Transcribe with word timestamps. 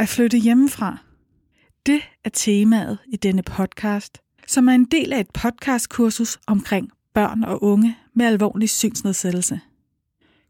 At 0.00 0.08
flytte 0.08 0.38
hjemmefra. 0.38 0.98
Det 1.86 2.00
er 2.24 2.30
temaet 2.30 2.98
i 3.06 3.16
denne 3.16 3.42
podcast, 3.42 4.18
som 4.46 4.68
er 4.68 4.72
en 4.72 4.84
del 4.84 5.12
af 5.12 5.20
et 5.20 5.30
podcastkursus 5.34 6.38
omkring 6.46 6.90
børn 7.14 7.44
og 7.44 7.62
unge 7.62 7.96
med 8.14 8.26
alvorlig 8.26 8.70
synsnedsættelse. 8.70 9.60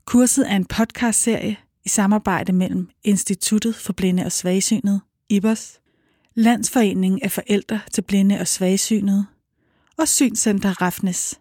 Kurset 0.05 0.51
er 0.51 0.57
en 0.57 0.65
podcastserie 0.65 1.57
i 1.85 1.89
samarbejde 1.89 2.53
mellem 2.53 2.91
Instituttet 3.05 3.75
for 3.75 3.93
Blinde 3.93 4.25
og 4.25 4.33
Svagsynede, 4.33 5.01
IBOS, 5.29 5.81
Landsforeningen 6.35 7.21
af 7.23 7.31
Forældre 7.33 7.81
til 7.93 8.03
Blinde 8.03 8.39
og 8.41 8.49
Svagsynede 8.49 9.27
og 9.99 10.09
Synscenter 10.09 10.83
Rafnes. 10.83 11.41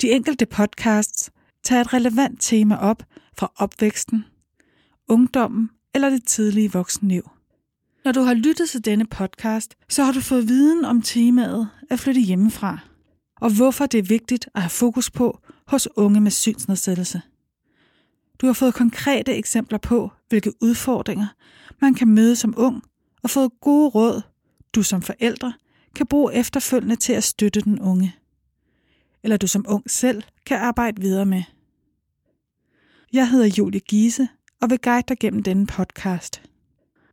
De 0.00 0.10
enkelte 0.10 0.46
podcasts 0.46 1.30
tager 1.64 1.80
et 1.80 1.92
relevant 1.92 2.40
tema 2.40 2.76
op 2.76 3.02
fra 3.38 3.52
opvæksten, 3.56 4.24
ungdommen 5.08 5.70
eller 5.94 6.10
det 6.10 6.24
tidlige 6.26 6.72
voksenliv. 6.72 7.30
Når 8.04 8.12
du 8.12 8.20
har 8.20 8.34
lyttet 8.34 8.68
til 8.68 8.84
denne 8.84 9.06
podcast, 9.06 9.74
så 9.88 10.04
har 10.04 10.12
du 10.12 10.20
fået 10.20 10.48
viden 10.48 10.84
om 10.84 11.02
temaet 11.02 11.68
at 11.90 12.00
flytte 12.00 12.20
hjemmefra, 12.20 12.78
og 13.40 13.56
hvorfor 13.56 13.86
det 13.86 13.98
er 13.98 14.02
vigtigt 14.02 14.48
at 14.54 14.62
have 14.62 14.70
fokus 14.70 15.10
på 15.10 15.40
hos 15.66 15.88
unge 15.96 16.20
med 16.20 16.30
synsnedsættelse. 16.30 17.22
Du 18.40 18.46
har 18.46 18.52
fået 18.52 18.74
konkrete 18.74 19.34
eksempler 19.34 19.78
på, 19.78 20.10
hvilke 20.28 20.52
udfordringer 20.62 21.26
man 21.80 21.94
kan 21.94 22.08
møde 22.08 22.36
som 22.36 22.54
ung, 22.56 22.82
og 23.22 23.30
fået 23.30 23.52
gode 23.60 23.88
råd, 23.88 24.22
du 24.74 24.82
som 24.82 25.02
forældre 25.02 25.52
kan 25.94 26.06
bruge 26.06 26.34
efterfølgende 26.34 26.96
til 26.96 27.12
at 27.12 27.24
støtte 27.24 27.60
den 27.60 27.80
unge. 27.80 28.16
Eller 29.22 29.36
du 29.36 29.46
som 29.46 29.64
ung 29.68 29.90
selv 29.90 30.22
kan 30.46 30.58
arbejde 30.58 31.00
videre 31.00 31.26
med. 31.26 31.42
Jeg 33.12 33.30
hedder 33.30 33.54
Julie 33.58 33.80
Giese 33.80 34.28
og 34.62 34.70
vil 34.70 34.78
guide 34.78 35.04
dig 35.08 35.18
gennem 35.18 35.42
denne 35.42 35.66
podcast. 35.66 36.42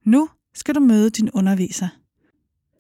Nu 0.03 0.29
skal 0.55 0.75
du 0.75 0.79
møde 0.79 1.09
din 1.09 1.29
underviser. 1.29 1.87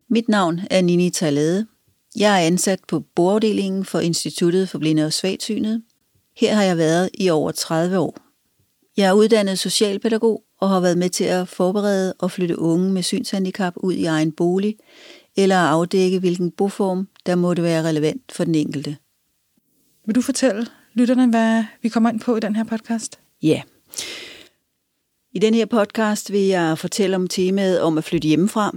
Mit 0.09 0.29
navn 0.29 0.59
er 0.71 0.81
Nini 0.81 1.09
Talade. 1.09 1.67
Jeg 2.15 2.41
er 2.41 2.47
ansat 2.47 2.79
på 2.87 2.99
bordafdelingen 2.99 3.85
for 3.85 3.99
Instituttet 3.99 4.69
for 4.69 4.79
Blinde 4.79 5.05
og 5.05 5.13
Svagsynede. 5.13 5.81
Her 6.37 6.55
har 6.55 6.63
jeg 6.63 6.77
været 6.77 7.09
i 7.13 7.29
over 7.29 7.51
30 7.51 7.99
år. 7.99 8.17
Jeg 8.97 9.07
er 9.07 9.13
uddannet 9.13 9.59
socialpædagog 9.59 10.43
og 10.59 10.69
har 10.69 10.79
været 10.79 10.97
med 10.97 11.09
til 11.09 11.23
at 11.23 11.47
forberede 11.47 12.13
og 12.13 12.31
flytte 12.31 12.59
unge 12.59 12.91
med 12.91 13.03
synshandicap 13.03 13.73
ud 13.77 13.93
i 13.93 14.05
egen 14.05 14.31
bolig, 14.31 14.77
eller 15.37 15.57
afdække, 15.57 16.19
hvilken 16.19 16.51
boform, 16.51 17.07
der 17.25 17.35
måtte 17.35 17.63
være 17.63 17.83
relevant 17.83 18.31
for 18.31 18.43
den 18.43 18.55
enkelte. 18.55 18.97
Vil 20.05 20.15
du 20.15 20.21
fortælle 20.21 20.67
lytterne, 20.93 21.29
hvad 21.29 21.63
vi 21.81 21.89
kommer 21.89 22.09
ind 22.09 22.19
på 22.19 22.35
i 22.35 22.39
den 22.39 22.55
her 22.55 22.63
podcast? 22.63 23.19
Ja. 23.41 23.61
I 25.35 25.39
den 25.39 25.53
her 25.53 25.65
podcast 25.65 26.31
vil 26.31 26.41
jeg 26.41 26.77
fortælle 26.77 27.15
om 27.15 27.27
temaet 27.27 27.81
om 27.81 27.97
at 27.97 28.03
flytte 28.03 28.27
hjemmefra. 28.27 28.75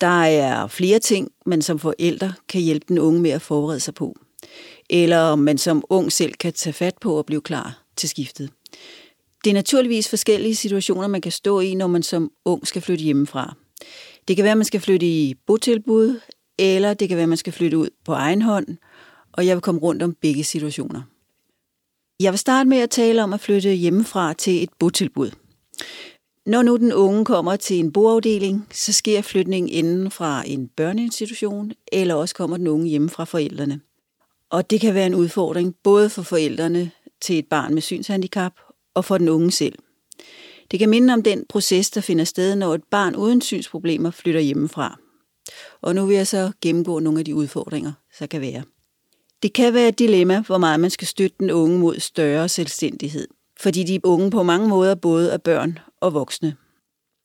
Der 0.00 0.22
er 0.22 0.66
flere 0.66 0.98
ting, 0.98 1.30
man 1.46 1.62
som 1.62 1.78
forældre 1.78 2.32
kan 2.48 2.60
hjælpe 2.60 2.86
den 2.88 2.98
unge 2.98 3.20
med 3.20 3.30
at 3.30 3.42
forberede 3.42 3.80
sig 3.80 3.94
på. 3.94 4.16
Eller 4.90 5.18
om 5.18 5.38
man 5.38 5.58
som 5.58 5.84
ung 5.88 6.12
selv 6.12 6.32
kan 6.32 6.52
tage 6.52 6.72
fat 6.72 6.94
på 7.00 7.18
og 7.18 7.26
blive 7.26 7.40
klar 7.40 7.82
til 7.96 8.08
skiftet. 8.08 8.50
Det 9.44 9.50
er 9.50 9.54
naturligvis 9.54 10.08
forskellige 10.08 10.54
situationer, 10.54 11.08
man 11.08 11.20
kan 11.20 11.32
stå 11.32 11.60
i, 11.60 11.74
når 11.74 11.86
man 11.86 12.02
som 12.02 12.30
ung 12.44 12.66
skal 12.66 12.82
flytte 12.82 13.04
hjemmefra. 13.04 13.54
Det 14.28 14.36
kan 14.36 14.42
være, 14.42 14.52
at 14.52 14.58
man 14.58 14.64
skal 14.64 14.80
flytte 14.80 15.06
i 15.06 15.34
botilbud, 15.46 16.20
eller 16.58 16.94
det 16.94 17.08
kan 17.08 17.16
være, 17.16 17.22
at 17.22 17.28
man 17.28 17.38
skal 17.38 17.52
flytte 17.52 17.78
ud 17.78 17.88
på 18.04 18.12
egen 18.12 18.42
hånd, 18.42 18.66
og 19.32 19.46
jeg 19.46 19.56
vil 19.56 19.62
komme 19.62 19.80
rundt 19.80 20.02
om 20.02 20.14
begge 20.20 20.44
situationer. 20.44 21.02
Jeg 22.20 22.32
vil 22.32 22.38
starte 22.38 22.68
med 22.68 22.78
at 22.78 22.90
tale 22.90 23.22
om 23.22 23.32
at 23.32 23.40
flytte 23.40 23.72
hjemmefra 23.72 24.32
til 24.32 24.62
et 24.62 24.70
botilbud. 24.78 25.30
Når 26.46 26.62
nu 26.62 26.76
den 26.76 26.92
unge 26.92 27.24
kommer 27.24 27.56
til 27.56 27.78
en 27.78 27.92
boafdeling, 27.92 28.68
så 28.72 28.92
sker 28.92 29.22
flytningen 29.22 29.72
inden 29.72 30.10
fra 30.10 30.42
en 30.46 30.68
børneinstitution, 30.68 31.72
eller 31.92 32.14
også 32.14 32.34
kommer 32.34 32.56
den 32.56 32.66
unge 32.66 32.88
hjemme 32.88 33.10
fra 33.10 33.24
forældrene. 33.24 33.80
Og 34.50 34.70
det 34.70 34.80
kan 34.80 34.94
være 34.94 35.06
en 35.06 35.14
udfordring 35.14 35.74
både 35.82 36.10
for 36.10 36.22
forældrene 36.22 36.90
til 37.20 37.38
et 37.38 37.46
barn 37.46 37.74
med 37.74 37.82
synshandicap 37.82 38.52
og 38.94 39.04
for 39.04 39.18
den 39.18 39.28
unge 39.28 39.50
selv. 39.50 39.74
Det 40.70 40.78
kan 40.78 40.88
minde 40.88 41.14
om 41.14 41.22
den 41.22 41.44
proces, 41.48 41.90
der 41.90 42.00
finder 42.00 42.24
sted, 42.24 42.56
når 42.56 42.74
et 42.74 42.84
barn 42.90 43.16
uden 43.16 43.40
synsproblemer 43.40 44.10
flytter 44.10 44.40
hjemmefra. 44.40 44.98
Og 45.80 45.94
nu 45.94 46.06
vil 46.06 46.16
jeg 46.16 46.26
så 46.26 46.52
gennemgå 46.62 46.98
nogle 46.98 47.18
af 47.18 47.24
de 47.24 47.34
udfordringer, 47.34 47.92
der 48.18 48.26
kan 48.26 48.40
være. 48.40 48.62
Det 49.42 49.52
kan 49.52 49.74
være 49.74 49.88
et 49.88 49.98
dilemma, 49.98 50.42
hvor 50.46 50.58
meget 50.58 50.80
man 50.80 50.90
skal 50.90 51.08
støtte 51.08 51.36
den 51.40 51.50
unge 51.50 51.78
mod 51.78 51.98
større 51.98 52.48
selvstændighed, 52.48 53.28
fordi 53.60 53.82
de 53.82 54.00
unge 54.04 54.30
på 54.30 54.42
mange 54.42 54.68
måder 54.68 54.94
både 54.94 55.30
er 55.30 55.38
børn 55.38 55.78
og 56.00 56.14
voksne. 56.14 56.56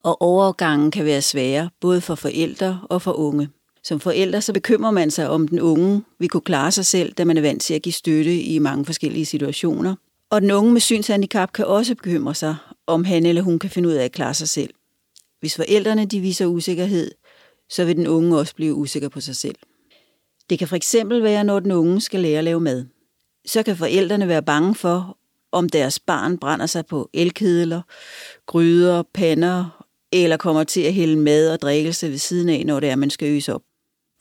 Og 0.04 0.22
overgangen 0.22 0.92
kan 0.92 1.06
være 1.06 1.22
svær, 1.22 1.68
både 1.82 2.02
for 2.02 2.16
forældre 2.16 2.82
og 2.90 3.02
for 3.02 3.14
unge. 3.14 3.50
Som 3.84 4.00
forældre 4.00 4.42
så 4.42 4.54
bekymrer 4.54 4.92
man 4.92 5.12
sig 5.12 5.30
om 5.30 5.48
den 5.48 5.60
unge 5.60 6.04
vil 6.20 6.30
kunne 6.30 6.42
klare 6.42 6.72
sig 6.72 6.86
selv, 6.86 7.14
da 7.14 7.26
man 7.26 7.38
er 7.38 7.42
vant 7.42 7.62
til 7.62 7.74
at 7.74 7.82
give 7.82 7.94
støtte 7.94 8.42
i 8.42 8.60
mange 8.60 8.86
forskellige 8.86 9.26
situationer. 9.26 9.96
Og 10.30 10.42
den 10.42 10.52
unge 10.52 10.74
med 10.74 10.82
synshandicap 10.82 11.54
kan 11.54 11.66
også 11.66 11.96
bekymre 11.96 12.36
sig, 12.36 12.56
om 12.88 13.04
han 13.04 13.26
eller 13.26 13.42
hun 13.42 13.60
kan 13.60 13.70
finde 13.70 13.90
ud 13.90 13.94
af 13.94 14.04
at 14.04 14.12
klare 14.12 14.34
sig 14.34 14.50
selv. 14.50 14.74
Hvis 15.40 15.56
forældrene 15.56 16.06
de 16.06 16.20
viser 16.20 16.46
usikkerhed, 16.46 17.12
så 17.70 17.86
vil 17.86 17.96
den 17.96 18.08
unge 18.08 18.38
også 18.38 18.56
blive 18.56 18.74
usikker 18.74 19.10
på 19.10 19.22
sig 19.22 19.36
selv. 19.36 19.56
Det 20.50 20.60
kan 20.60 20.68
for 20.68 20.76
eksempel 20.76 21.24
være, 21.24 21.44
når 21.44 21.60
den 21.60 21.72
unge 21.72 22.02
skal 22.02 22.20
lære 22.20 22.38
at 22.38 22.44
lave 22.44 22.60
mad. 22.60 22.86
Så 23.46 23.64
kan 23.64 23.78
forældrene 23.78 24.28
være 24.28 24.44
bange 24.44 24.76
for, 24.76 25.18
om 25.54 25.70
deres 25.70 26.00
barn 26.00 26.38
brænder 26.38 26.66
sig 26.66 26.86
på 26.86 27.10
elkedler, 27.14 27.82
gryder, 28.46 29.04
pander, 29.14 29.86
eller 30.12 30.38
kommer 30.38 30.64
til 30.64 30.82
at 30.82 30.94
hælde 30.94 31.16
mad 31.16 31.52
og 31.52 31.62
drikkelse 31.62 32.10
ved 32.10 32.18
siden 32.18 32.50
af, 32.50 32.64
når 32.66 32.80
det 32.80 32.90
er, 32.90 32.96
man 32.96 33.10
skal 33.10 33.28
øse 33.28 33.54
op. 33.54 33.62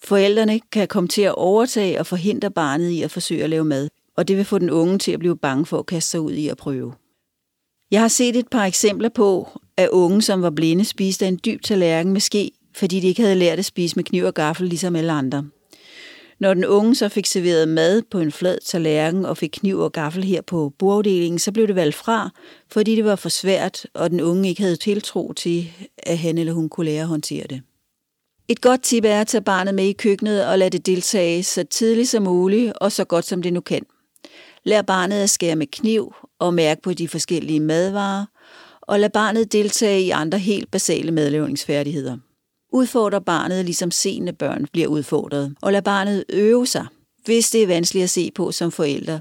Forældrene 0.04 0.60
kan 0.72 0.88
komme 0.88 1.08
til 1.08 1.22
at 1.22 1.34
overtage 1.34 1.98
og 1.98 2.06
forhindre 2.06 2.50
barnet 2.50 2.90
i 2.90 3.02
at 3.02 3.10
forsøge 3.10 3.44
at 3.44 3.50
lave 3.50 3.64
mad, 3.64 3.88
og 4.16 4.28
det 4.28 4.36
vil 4.36 4.44
få 4.44 4.58
den 4.58 4.70
unge 4.70 4.98
til 4.98 5.12
at 5.12 5.18
blive 5.18 5.36
bange 5.36 5.66
for 5.66 5.78
at 5.78 5.86
kaste 5.86 6.10
sig 6.10 6.20
ud 6.20 6.32
i 6.32 6.48
at 6.48 6.56
prøve. 6.56 6.94
Jeg 7.90 8.00
har 8.00 8.08
set 8.08 8.36
et 8.36 8.48
par 8.48 8.64
eksempler 8.64 9.08
på, 9.08 9.48
at 9.76 9.88
unge, 9.88 10.22
som 10.22 10.42
var 10.42 10.50
blinde, 10.50 10.84
spiste 10.84 11.28
en 11.28 11.40
dyb 11.44 11.62
tallerken 11.62 12.12
med 12.12 12.20
ske, 12.20 12.50
fordi 12.76 13.00
de 13.00 13.06
ikke 13.06 13.22
havde 13.22 13.34
lært 13.34 13.58
at 13.58 13.64
spise 13.64 13.96
med 13.96 14.04
kniv 14.04 14.24
og 14.24 14.34
gaffel 14.34 14.68
ligesom 14.68 14.96
alle 14.96 15.12
andre. 15.12 15.44
Når 16.42 16.54
den 16.54 16.64
unge 16.64 16.94
så 16.94 17.08
fik 17.08 17.26
serveret 17.26 17.68
mad 17.68 18.02
på 18.10 18.18
en 18.18 18.32
flad 18.32 18.58
tallerken 18.64 19.24
og 19.24 19.36
fik 19.36 19.50
kniv 19.52 19.78
og 19.78 19.92
gaffel 19.92 20.24
her 20.24 20.40
på 20.40 20.72
bordafdelingen, 20.78 21.38
så 21.38 21.52
blev 21.52 21.66
det 21.66 21.76
valgt 21.76 21.96
fra, 21.96 22.30
fordi 22.70 22.96
det 22.96 23.04
var 23.04 23.16
for 23.16 23.28
svært, 23.28 23.86
og 23.94 24.10
den 24.10 24.20
unge 24.20 24.48
ikke 24.48 24.62
havde 24.62 24.76
tiltro 24.76 25.32
til, 25.32 25.70
at 25.98 26.18
han 26.18 26.38
eller 26.38 26.52
hun 26.52 26.68
kunne 26.68 26.86
lære 26.86 27.00
at 27.00 27.08
håndtere 27.08 27.46
det. 27.50 27.62
Et 28.48 28.60
godt 28.60 28.82
tip 28.82 29.04
er 29.04 29.20
at 29.20 29.26
tage 29.26 29.42
barnet 29.42 29.74
med 29.74 29.84
i 29.84 29.92
køkkenet 29.92 30.46
og 30.46 30.58
lade 30.58 30.70
det 30.70 30.86
deltage 30.86 31.42
så 31.42 31.64
tidligt 31.64 32.08
som 32.08 32.22
muligt 32.22 32.72
og 32.80 32.92
så 32.92 33.04
godt 33.04 33.24
som 33.24 33.42
det 33.42 33.52
nu 33.52 33.60
kan. 33.60 33.82
Lær 34.64 34.82
barnet 34.82 35.22
at 35.22 35.30
skære 35.30 35.56
med 35.56 35.66
kniv 35.66 36.14
og 36.38 36.54
mærke 36.54 36.82
på 36.82 36.92
de 36.92 37.08
forskellige 37.08 37.60
madvarer, 37.60 38.26
og 38.80 39.00
lad 39.00 39.10
barnet 39.10 39.52
deltage 39.52 40.02
i 40.02 40.10
andre 40.10 40.38
helt 40.38 40.70
basale 40.70 41.10
madlavningsfærdigheder. 41.10 42.16
Udfordre 42.72 43.20
barnet, 43.20 43.64
ligesom 43.64 43.90
seende 43.90 44.32
børn 44.32 44.66
bliver 44.72 44.88
udfordret, 44.88 45.54
og 45.62 45.72
lad 45.72 45.82
barnet 45.82 46.24
øve 46.28 46.66
sig, 46.66 46.86
hvis 47.24 47.50
det 47.50 47.62
er 47.62 47.66
vanskeligt 47.66 48.04
at 48.04 48.10
se 48.10 48.30
på 48.34 48.52
som 48.52 48.72
forælder, 48.72 49.20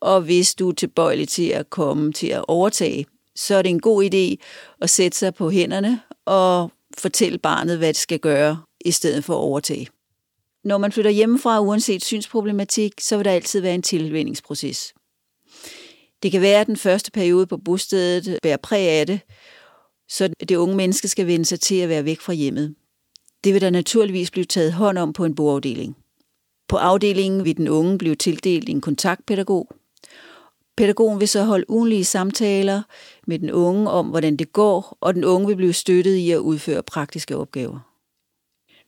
og 0.00 0.20
hvis 0.20 0.54
du 0.54 0.68
er 0.68 0.74
tilbøjelig 0.74 1.28
til 1.28 1.48
at 1.48 1.70
komme 1.70 2.12
til 2.12 2.26
at 2.26 2.44
overtage, 2.48 3.06
så 3.36 3.54
er 3.54 3.62
det 3.62 3.70
en 3.70 3.80
god 3.80 4.04
idé 4.04 4.44
at 4.80 4.90
sætte 4.90 5.18
sig 5.18 5.34
på 5.34 5.50
hænderne 5.50 6.00
og 6.24 6.72
fortælle 6.98 7.38
barnet, 7.38 7.78
hvad 7.78 7.88
det 7.88 7.96
skal 7.96 8.18
gøre, 8.18 8.62
i 8.84 8.90
stedet 8.90 9.24
for 9.24 9.34
at 9.34 9.40
overtage. 9.40 9.88
Når 10.64 10.78
man 10.78 10.92
flytter 10.92 11.10
hjemmefra, 11.10 11.60
uanset 11.60 12.04
synsproblematik, 12.04 12.92
så 13.00 13.16
vil 13.16 13.24
der 13.24 13.30
altid 13.30 13.60
være 13.60 13.74
en 13.74 13.82
tilvændingsproces. 13.82 14.94
Det 16.22 16.32
kan 16.32 16.40
være, 16.40 16.60
at 16.60 16.66
den 16.66 16.76
første 16.76 17.10
periode 17.10 17.46
på 17.46 17.56
bostedet 17.56 18.38
bærer 18.42 18.56
præg 18.56 18.88
af 18.88 19.06
det, 19.06 19.20
så 20.08 20.28
det 20.48 20.56
unge 20.56 20.76
menneske 20.76 21.08
skal 21.08 21.26
vende 21.26 21.44
sig 21.44 21.60
til 21.60 21.74
at 21.74 21.88
være 21.88 22.04
væk 22.04 22.20
fra 22.20 22.32
hjemmet. 22.32 22.74
Det 23.44 23.54
vil 23.54 23.60
der 23.60 23.70
naturligvis 23.70 24.30
blive 24.30 24.44
taget 24.44 24.72
hånd 24.72 24.98
om 24.98 25.12
på 25.12 25.24
en 25.24 25.34
boafdeling. 25.34 25.96
På 26.68 26.76
afdelingen 26.76 27.44
vil 27.44 27.56
den 27.56 27.68
unge 27.68 27.98
blive 27.98 28.14
tildelt 28.14 28.68
en 28.68 28.80
kontaktpædagog. 28.80 29.68
Pædagogen 30.76 31.20
vil 31.20 31.28
så 31.28 31.44
holde 31.44 31.70
ugenlige 31.70 32.04
samtaler 32.04 32.82
med 33.26 33.38
den 33.38 33.50
unge 33.50 33.90
om, 33.90 34.06
hvordan 34.06 34.36
det 34.36 34.52
går, 34.52 34.98
og 35.00 35.14
den 35.14 35.24
unge 35.24 35.46
vil 35.46 35.56
blive 35.56 35.72
støttet 35.72 36.14
i 36.14 36.30
at 36.30 36.38
udføre 36.38 36.82
praktiske 36.82 37.36
opgaver. 37.36 37.78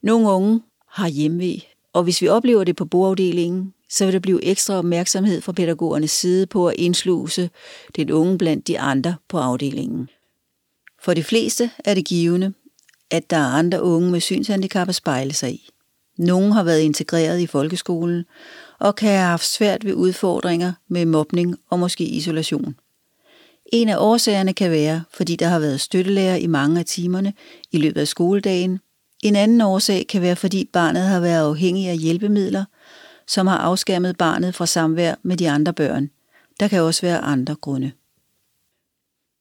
Nogle 0.02 0.28
unge 0.28 0.60
har 0.88 1.08
hjemve, 1.08 1.60
og 1.92 2.02
hvis 2.02 2.22
vi 2.22 2.28
oplever 2.28 2.64
det 2.64 2.76
på 2.76 2.84
boafdelingen, 2.84 3.74
så 3.88 4.04
vil 4.04 4.14
der 4.14 4.20
blive 4.20 4.44
ekstra 4.44 4.74
opmærksomhed 4.74 5.40
fra 5.40 5.52
pædagogernes 5.52 6.10
side 6.10 6.46
på 6.46 6.68
at 6.68 6.74
indsluse 6.78 7.50
den 7.96 8.10
unge 8.10 8.38
blandt 8.38 8.68
de 8.68 8.80
andre 8.80 9.16
på 9.28 9.38
afdelingen. 9.38 10.08
For 11.02 11.14
de 11.14 11.22
fleste 11.22 11.70
er 11.84 11.94
det 11.94 12.04
givende, 12.04 12.52
at 13.10 13.30
der 13.30 13.36
er 13.36 13.46
andre 13.46 13.82
unge 13.82 14.10
med 14.10 14.20
synshandicap 14.20 14.88
at 14.88 14.94
spejle 14.94 15.32
sig 15.32 15.52
i. 15.52 15.68
Nogle 16.18 16.52
har 16.52 16.62
været 16.62 16.80
integreret 16.80 17.40
i 17.40 17.46
folkeskolen 17.46 18.24
og 18.78 18.96
kan 18.96 19.08
have 19.08 19.20
haft 19.20 19.46
svært 19.46 19.84
ved 19.84 19.94
udfordringer 19.94 20.72
med 20.88 21.06
mobning 21.06 21.56
og 21.70 21.78
måske 21.78 22.04
isolation. 22.04 22.76
En 23.72 23.88
af 23.88 23.96
årsagerne 23.98 24.52
kan 24.52 24.70
være, 24.70 25.02
fordi 25.10 25.36
der 25.36 25.48
har 25.48 25.58
været 25.58 25.80
støttelærer 25.80 26.36
i 26.36 26.46
mange 26.46 26.78
af 26.78 26.86
timerne 26.86 27.32
i 27.72 27.78
løbet 27.78 28.00
af 28.00 28.08
skoledagen. 28.08 28.80
En 29.22 29.36
anden 29.36 29.60
årsag 29.60 30.06
kan 30.08 30.22
være, 30.22 30.36
fordi 30.36 30.70
barnet 30.72 31.02
har 31.02 31.20
været 31.20 31.48
afhængig 31.48 31.88
af 31.88 31.98
hjælpemidler, 31.98 32.64
som 33.26 33.46
har 33.46 33.58
afskærmet 33.58 34.18
barnet 34.18 34.54
fra 34.54 34.66
samvær 34.66 35.14
med 35.22 35.36
de 35.36 35.50
andre 35.50 35.72
børn. 35.72 36.10
Der 36.60 36.68
kan 36.68 36.82
også 36.82 37.02
være 37.02 37.18
andre 37.18 37.54
grunde. 37.54 37.92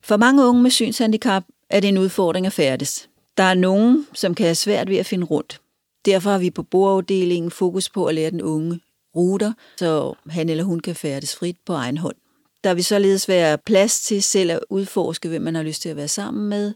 For 0.03 0.17
mange 0.17 0.45
unge 0.45 0.61
med 0.61 0.71
synshandicap 0.71 1.43
er 1.69 1.79
det 1.79 1.87
en 1.87 1.97
udfordring 1.97 2.45
at 2.45 2.53
færdes. 2.53 3.09
Der 3.37 3.43
er 3.43 3.53
nogen, 3.53 4.07
som 4.13 4.35
kan 4.35 4.45
have 4.45 4.55
svært 4.55 4.89
ved 4.89 4.97
at 4.97 5.05
finde 5.05 5.25
rundt. 5.25 5.61
Derfor 6.05 6.29
har 6.29 6.39
vi 6.39 6.49
på 6.49 6.63
bordafdelingen 6.63 7.51
fokus 7.51 7.89
på 7.89 8.05
at 8.05 8.15
lære 8.15 8.31
den 8.31 8.41
unge 8.41 8.79
ruter, 9.15 9.53
så 9.77 10.13
han 10.29 10.49
eller 10.49 10.63
hun 10.63 10.79
kan 10.79 10.95
færdes 10.95 11.35
frit 11.35 11.57
på 11.65 11.73
egen 11.73 11.97
hånd. 11.97 12.15
Der 12.63 12.73
vil 12.73 12.85
således 12.85 13.27
være 13.27 13.57
plads 13.57 14.01
til 14.01 14.23
selv 14.23 14.51
at 14.51 14.59
udforske, 14.69 15.29
hvem 15.29 15.41
man 15.41 15.55
har 15.55 15.63
lyst 15.63 15.81
til 15.81 15.89
at 15.89 15.95
være 15.95 16.07
sammen 16.07 16.49
med, 16.49 16.73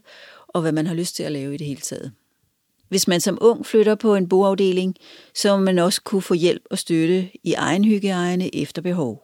og 0.48 0.60
hvad 0.60 0.72
man 0.72 0.86
har 0.86 0.94
lyst 0.94 1.16
til 1.16 1.22
at 1.22 1.32
lave 1.32 1.54
i 1.54 1.56
det 1.56 1.66
hele 1.66 1.80
taget. 1.80 2.12
Hvis 2.88 3.08
man 3.08 3.20
som 3.20 3.38
ung 3.40 3.66
flytter 3.66 3.94
på 3.94 4.14
en 4.14 4.28
boafdeling, 4.28 4.96
så 5.34 5.56
må 5.56 5.64
man 5.64 5.78
også 5.78 6.02
kunne 6.02 6.22
få 6.22 6.34
hjælp 6.34 6.62
og 6.70 6.78
støtte 6.78 7.30
i 7.44 7.52
egen 7.52 7.84
hygiejne 7.84 8.54
efter 8.56 8.82
behov. 8.82 9.22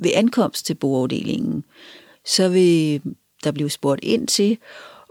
Ved 0.00 0.10
ankomst 0.14 0.66
til 0.66 0.74
boafdelingen, 0.74 1.64
så 2.24 2.48
vil 2.48 3.02
der 3.44 3.52
blive 3.52 3.70
spurgt 3.70 4.00
ind 4.04 4.28
til, 4.28 4.58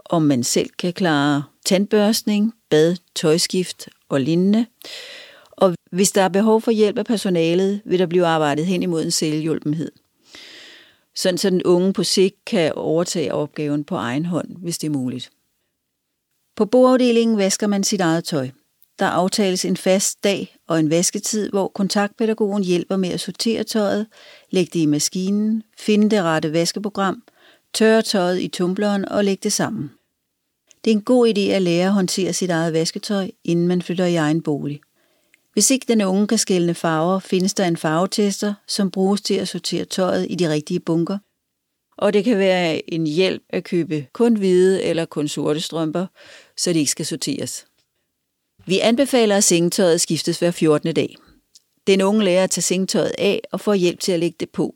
om 0.04 0.22
man 0.22 0.44
selv 0.44 0.70
kan 0.78 0.92
klare 0.92 1.42
tandbørstning, 1.64 2.52
bad, 2.70 2.96
tøjskift 3.14 3.88
og 4.08 4.20
lignende. 4.20 4.66
Og 5.50 5.74
hvis 5.92 6.12
der 6.12 6.22
er 6.22 6.28
behov 6.28 6.60
for 6.60 6.70
hjælp 6.70 6.98
af 6.98 7.04
personalet, 7.04 7.80
vil 7.84 7.98
der 7.98 8.06
blive 8.06 8.26
arbejdet 8.26 8.66
hen 8.66 8.82
imod 8.82 9.04
en 9.04 9.10
selvhjulpenhed. 9.10 9.92
Sådan 11.16 11.38
så 11.38 11.50
den 11.50 11.62
unge 11.62 11.92
på 11.92 12.04
sigt 12.04 12.44
kan 12.44 12.72
overtage 12.74 13.34
opgaven 13.34 13.84
på 13.84 13.94
egen 13.94 14.26
hånd, 14.26 14.48
hvis 14.56 14.78
det 14.78 14.86
er 14.86 14.92
muligt. 14.92 15.30
På 16.56 16.64
boafdelingen 16.64 17.38
vasker 17.38 17.66
man 17.66 17.84
sit 17.84 18.00
eget 18.00 18.24
tøj. 18.24 18.48
Der 18.98 19.06
aftales 19.06 19.64
en 19.64 19.76
fast 19.76 20.24
dag 20.24 20.56
og 20.68 20.80
en 20.80 20.90
vasketid, 20.90 21.50
hvor 21.50 21.68
kontaktpædagogen 21.68 22.64
hjælper 22.64 22.96
med 22.96 23.08
at 23.08 23.20
sortere 23.20 23.64
tøjet, 23.64 24.06
lægge 24.50 24.70
det 24.72 24.80
i 24.80 24.86
maskinen, 24.86 25.62
finde 25.78 26.10
det 26.10 26.22
rette 26.22 26.52
vaskeprogram, 26.52 27.22
tørre 27.74 28.02
tøjet 28.02 28.40
i 28.40 28.48
tumbleren 28.48 29.08
og 29.08 29.24
lægge 29.24 29.40
det 29.42 29.52
sammen. 29.52 29.90
Det 30.84 30.90
er 30.90 30.94
en 30.94 31.02
god 31.02 31.28
idé 31.28 31.40
at 31.40 31.62
lære 31.62 31.86
at 31.86 31.92
håndtere 31.92 32.32
sit 32.32 32.50
eget 32.50 32.72
vasketøj, 32.72 33.30
inden 33.44 33.68
man 33.68 33.82
flytter 33.82 34.06
i 34.06 34.14
egen 34.14 34.42
bolig. 34.42 34.80
Hvis 35.52 35.70
ikke 35.70 35.86
den 35.88 36.02
unge 36.02 36.26
kan 36.26 36.38
skælne 36.38 36.74
farver, 36.74 37.18
findes 37.18 37.54
der 37.54 37.64
en 37.64 37.76
farvetester, 37.76 38.54
som 38.68 38.90
bruges 38.90 39.20
til 39.20 39.34
at 39.34 39.48
sortere 39.48 39.84
tøjet 39.84 40.26
i 40.30 40.34
de 40.34 40.50
rigtige 40.50 40.80
bunker. 40.80 41.18
Og 41.96 42.12
det 42.12 42.24
kan 42.24 42.38
være 42.38 42.92
en 42.94 43.06
hjælp 43.06 43.42
at 43.50 43.64
købe 43.64 44.06
kun 44.12 44.36
hvide 44.36 44.82
eller 44.82 45.04
kun 45.04 45.28
sorte 45.28 45.60
strømper, 45.60 46.06
så 46.56 46.72
de 46.72 46.78
ikke 46.78 46.90
skal 46.90 47.06
sorteres. 47.06 47.66
Vi 48.66 48.78
anbefaler, 48.78 49.36
at 49.36 49.44
sengetøjet 49.44 50.00
skiftes 50.00 50.38
hver 50.38 50.50
14. 50.50 50.94
dag. 50.94 51.16
Den 51.86 52.02
unge 52.02 52.24
lærer 52.24 52.44
at 52.44 52.50
tage 52.50 52.62
sengetøjet 52.62 53.12
af 53.18 53.40
og 53.52 53.60
får 53.60 53.74
hjælp 53.74 54.00
til 54.00 54.12
at 54.12 54.20
lægge 54.20 54.36
det 54.40 54.50
på. 54.50 54.74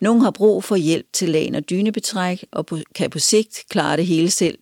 Nogle 0.00 0.22
har 0.22 0.30
brug 0.30 0.64
for 0.64 0.76
hjælp 0.76 1.06
til 1.12 1.28
lagen 1.28 1.54
og 1.54 1.70
dynebetræk 1.70 2.44
og 2.52 2.66
kan 2.94 3.10
på 3.10 3.18
sigt 3.18 3.64
klare 3.68 3.96
det 3.96 4.06
hele 4.06 4.30
selv. 4.30 4.58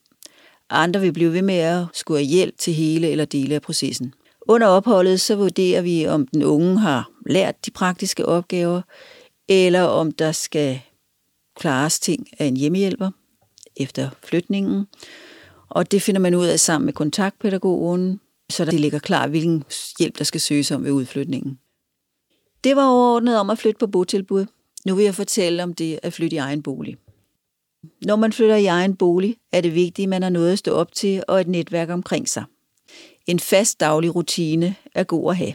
Andre 0.70 1.00
vil 1.00 1.12
blive 1.12 1.32
ved 1.32 1.42
med 1.42 1.54
at 1.54 1.84
skulle 1.92 2.18
have 2.18 2.28
hjælp 2.30 2.58
til 2.58 2.74
hele 2.74 3.08
eller 3.08 3.24
dele 3.24 3.54
af 3.54 3.62
processen. 3.62 4.14
Under 4.48 4.66
opholdet 4.66 5.20
så 5.20 5.36
vurderer 5.36 5.82
vi, 5.82 6.06
om 6.06 6.26
den 6.26 6.42
unge 6.42 6.78
har 6.78 7.10
lært 7.26 7.66
de 7.66 7.70
praktiske 7.70 8.26
opgaver, 8.26 8.82
eller 9.48 9.82
om 9.82 10.12
der 10.12 10.32
skal 10.32 10.80
klares 11.56 12.00
ting 12.00 12.26
af 12.38 12.44
en 12.44 12.56
hjemmehjælper 12.56 13.10
efter 13.76 14.10
flytningen. 14.24 14.86
Og 15.68 15.90
det 15.90 16.02
finder 16.02 16.20
man 16.20 16.34
ud 16.34 16.46
af 16.46 16.60
sammen 16.60 16.84
med 16.84 16.92
kontaktpædagogen, 16.92 18.20
så 18.50 18.64
det 18.64 18.80
ligger 18.80 18.98
klar, 18.98 19.26
hvilken 19.26 19.64
hjælp 19.98 20.18
der 20.18 20.24
skal 20.24 20.40
søges 20.40 20.70
om 20.70 20.84
ved 20.84 20.90
udflytningen. 20.90 21.58
Det 22.64 22.76
var 22.76 22.86
overordnet 22.88 23.38
om 23.38 23.50
at 23.50 23.58
flytte 23.58 23.78
på 23.78 23.86
botilbud. 23.86 24.46
Nu 24.88 24.94
vil 24.94 25.04
jeg 25.04 25.14
fortælle 25.14 25.62
om 25.62 25.74
det 25.74 26.00
at 26.02 26.12
flytte 26.12 26.36
i 26.36 26.38
egen 26.38 26.62
bolig. 26.62 26.96
Når 28.06 28.16
man 28.16 28.32
flytter 28.32 28.56
i 28.56 28.66
egen 28.66 28.96
bolig, 28.96 29.36
er 29.52 29.60
det 29.60 29.74
vigtigt, 29.74 30.06
at 30.06 30.08
man 30.08 30.22
har 30.22 30.30
noget 30.30 30.52
at 30.52 30.58
stå 30.58 30.72
op 30.72 30.92
til 30.92 31.22
og 31.28 31.40
et 31.40 31.48
netværk 31.48 31.90
omkring 31.90 32.28
sig. 32.28 32.44
En 33.26 33.40
fast 33.40 33.80
daglig 33.80 34.14
rutine 34.14 34.74
er 34.94 35.04
god 35.04 35.30
at 35.30 35.36
have. 35.36 35.52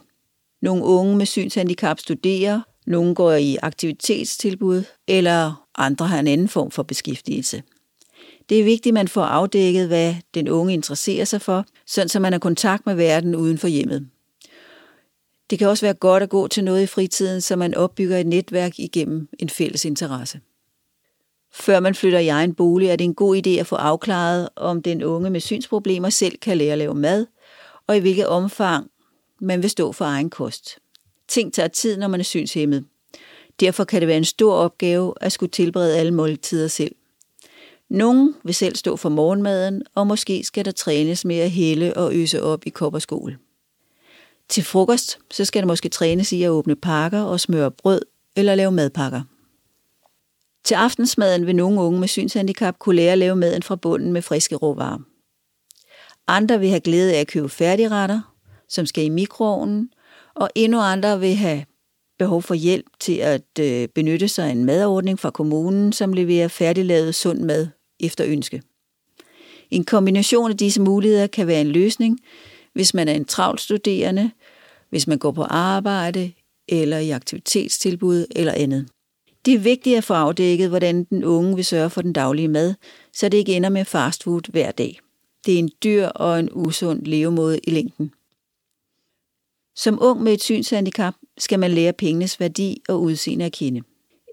Nogle 0.61 0.83
unge 0.83 1.15
med 1.15 1.25
synshandicap 1.25 1.99
studerer, 1.99 2.61
nogle 2.87 3.15
går 3.15 3.33
i 3.33 3.57
aktivitetstilbud, 3.61 4.83
eller 5.07 5.67
andre 5.77 6.07
har 6.07 6.19
en 6.19 6.27
anden 6.27 6.47
form 6.47 6.71
for 6.71 6.83
beskæftigelse. 6.83 7.63
Det 8.49 8.59
er 8.59 8.63
vigtigt, 8.63 8.91
at 8.91 8.93
man 8.93 9.07
får 9.07 9.23
afdækket, 9.23 9.87
hvad 9.87 10.15
den 10.33 10.49
unge 10.49 10.73
interesserer 10.73 11.25
sig 11.25 11.41
for, 11.41 11.65
sådan 11.87 12.09
så 12.09 12.19
man 12.19 12.31
har 12.31 12.39
kontakt 12.39 12.85
med 12.85 12.95
verden 12.95 13.35
uden 13.35 13.57
for 13.57 13.67
hjemmet. 13.67 14.09
Det 15.53 15.59
kan 15.59 15.67
også 15.67 15.85
være 15.85 15.93
godt 15.93 16.23
at 16.23 16.29
gå 16.29 16.47
til 16.47 16.63
noget 16.63 16.83
i 16.83 16.87
fritiden, 16.87 17.41
så 17.41 17.55
man 17.55 17.75
opbygger 17.75 18.17
et 18.17 18.27
netværk 18.27 18.79
igennem 18.79 19.27
en 19.39 19.49
fælles 19.49 19.85
interesse. 19.85 20.39
Før 21.51 21.79
man 21.79 21.95
flytter 21.95 22.19
i 22.19 22.27
egen 22.27 22.53
bolig, 22.53 22.87
er 22.87 22.95
det 22.95 23.03
en 23.03 23.15
god 23.15 23.37
idé 23.37 23.49
at 23.49 23.67
få 23.67 23.75
afklaret, 23.75 24.49
om 24.55 24.81
den 24.81 25.03
unge 25.03 25.29
med 25.29 25.39
synsproblemer 25.39 26.09
selv 26.09 26.37
kan 26.37 26.57
lære 26.57 26.71
at 26.71 26.77
lave 26.77 26.95
mad, 26.95 27.25
og 27.87 27.97
i 27.97 27.99
hvilket 27.99 28.27
omfang 28.27 28.89
man 29.39 29.61
vil 29.61 29.69
stå 29.69 29.91
for 29.91 30.05
egen 30.05 30.29
kost. 30.29 30.79
Ting 31.27 31.53
tager 31.53 31.67
tid, 31.67 31.97
når 31.97 32.07
man 32.07 32.19
er 32.19 32.23
synshæmmet. 32.23 32.85
Derfor 33.59 33.83
kan 33.83 34.01
det 34.01 34.07
være 34.07 34.17
en 34.17 34.25
stor 34.25 34.53
opgave 34.53 35.13
at 35.21 35.31
skulle 35.31 35.51
tilberede 35.51 35.97
alle 35.97 36.11
måltider 36.11 36.67
selv. 36.67 36.95
Nogen 37.89 38.35
vil 38.43 38.55
selv 38.55 38.75
stå 38.75 38.95
for 38.95 39.09
morgenmaden, 39.09 39.83
og 39.95 40.07
måske 40.07 40.43
skal 40.43 40.65
der 40.65 40.71
trænes 40.71 41.25
med 41.25 41.39
at 41.39 41.51
hælde 41.51 41.93
og 41.93 42.15
øse 42.15 42.43
op 42.43 42.65
i 42.65 42.69
kop 42.69 42.93
og 42.93 43.01
skål. 43.01 43.37
Til 44.49 44.63
frokost 44.63 45.19
så 45.31 45.45
skal 45.45 45.61
der 45.61 45.67
måske 45.67 45.89
trænes 45.89 46.31
i 46.31 46.43
at 46.43 46.49
åbne 46.49 46.75
pakker 46.75 47.21
og 47.21 47.39
smøre 47.39 47.71
brød 47.71 48.01
eller 48.35 48.55
lave 48.55 48.71
madpakker. 48.71 49.21
Til 50.63 50.75
aftensmaden 50.75 51.45
vil 51.45 51.55
nogle 51.55 51.81
unge 51.81 51.99
med 51.99 52.07
synshandicap 52.07 52.79
kunne 52.79 52.95
lære 52.95 53.11
at 53.11 53.17
lave 53.17 53.35
maden 53.35 53.63
fra 53.63 53.75
bunden 53.75 54.13
med 54.13 54.21
friske 54.21 54.55
råvarer. 54.55 54.99
Andre 56.27 56.59
vil 56.59 56.69
have 56.69 56.79
glæde 56.79 57.15
af 57.15 57.19
at 57.19 57.27
købe 57.27 57.49
færdigretter, 57.49 58.35
som 58.69 58.85
skal 58.85 59.03
i 59.03 59.09
mikroovnen, 59.09 59.89
og 60.35 60.49
endnu 60.55 60.79
andre 60.79 61.19
vil 61.19 61.35
have 61.35 61.65
behov 62.19 62.41
for 62.41 62.53
hjælp 62.53 62.85
til 62.99 63.15
at 63.17 63.59
øh, 63.59 63.87
benytte 63.87 64.27
sig 64.27 64.45
af 64.45 64.51
en 64.51 64.65
madordning 64.65 65.19
fra 65.19 65.31
kommunen, 65.31 65.93
som 65.93 66.13
leverer 66.13 66.47
færdiglavet 66.47 67.15
sund 67.15 67.39
mad 67.39 67.67
efter 67.99 68.25
ønske. 68.27 68.61
En 69.71 69.83
kombination 69.83 70.51
af 70.51 70.57
disse 70.57 70.81
muligheder 70.81 71.27
kan 71.27 71.47
være 71.47 71.61
en 71.61 71.67
løsning, 71.67 72.19
hvis 72.73 72.93
man 72.93 73.07
er 73.07 73.13
en 73.13 73.25
travl 73.25 73.59
studerende, 73.59 74.31
hvis 74.89 75.07
man 75.07 75.17
går 75.17 75.31
på 75.31 75.43
arbejde 75.43 76.31
eller 76.67 76.97
i 76.97 77.09
aktivitetstilbud 77.09 78.25
eller 78.35 78.53
andet. 78.53 78.89
Det 79.45 79.53
er 79.53 79.59
vigtigt 79.59 79.97
at 79.97 80.03
få 80.03 80.13
afdækket, 80.13 80.69
hvordan 80.69 81.03
den 81.03 81.23
unge 81.23 81.55
vil 81.55 81.65
sørge 81.65 81.89
for 81.89 82.01
den 82.01 82.13
daglige 82.13 82.47
mad, 82.47 82.73
så 83.13 83.29
det 83.29 83.37
ikke 83.37 83.55
ender 83.55 83.69
med 83.69 83.85
fastfood 83.85 84.51
hver 84.51 84.71
dag. 84.71 84.99
Det 85.45 85.53
er 85.53 85.59
en 85.59 85.69
dyr 85.83 86.05
og 86.05 86.39
en 86.39 86.49
usund 86.51 87.05
levemåde 87.05 87.59
i 87.63 87.71
længden. 87.71 88.11
Som 89.75 89.97
ung 90.01 90.23
med 90.23 90.33
et 90.33 90.43
synshandicap 90.43 91.13
skal 91.37 91.59
man 91.59 91.71
lære 91.71 91.93
pengenes 91.93 92.39
værdi 92.39 92.81
og 92.89 93.01
udseende 93.01 93.45
at 93.45 93.51
kende. 93.51 93.81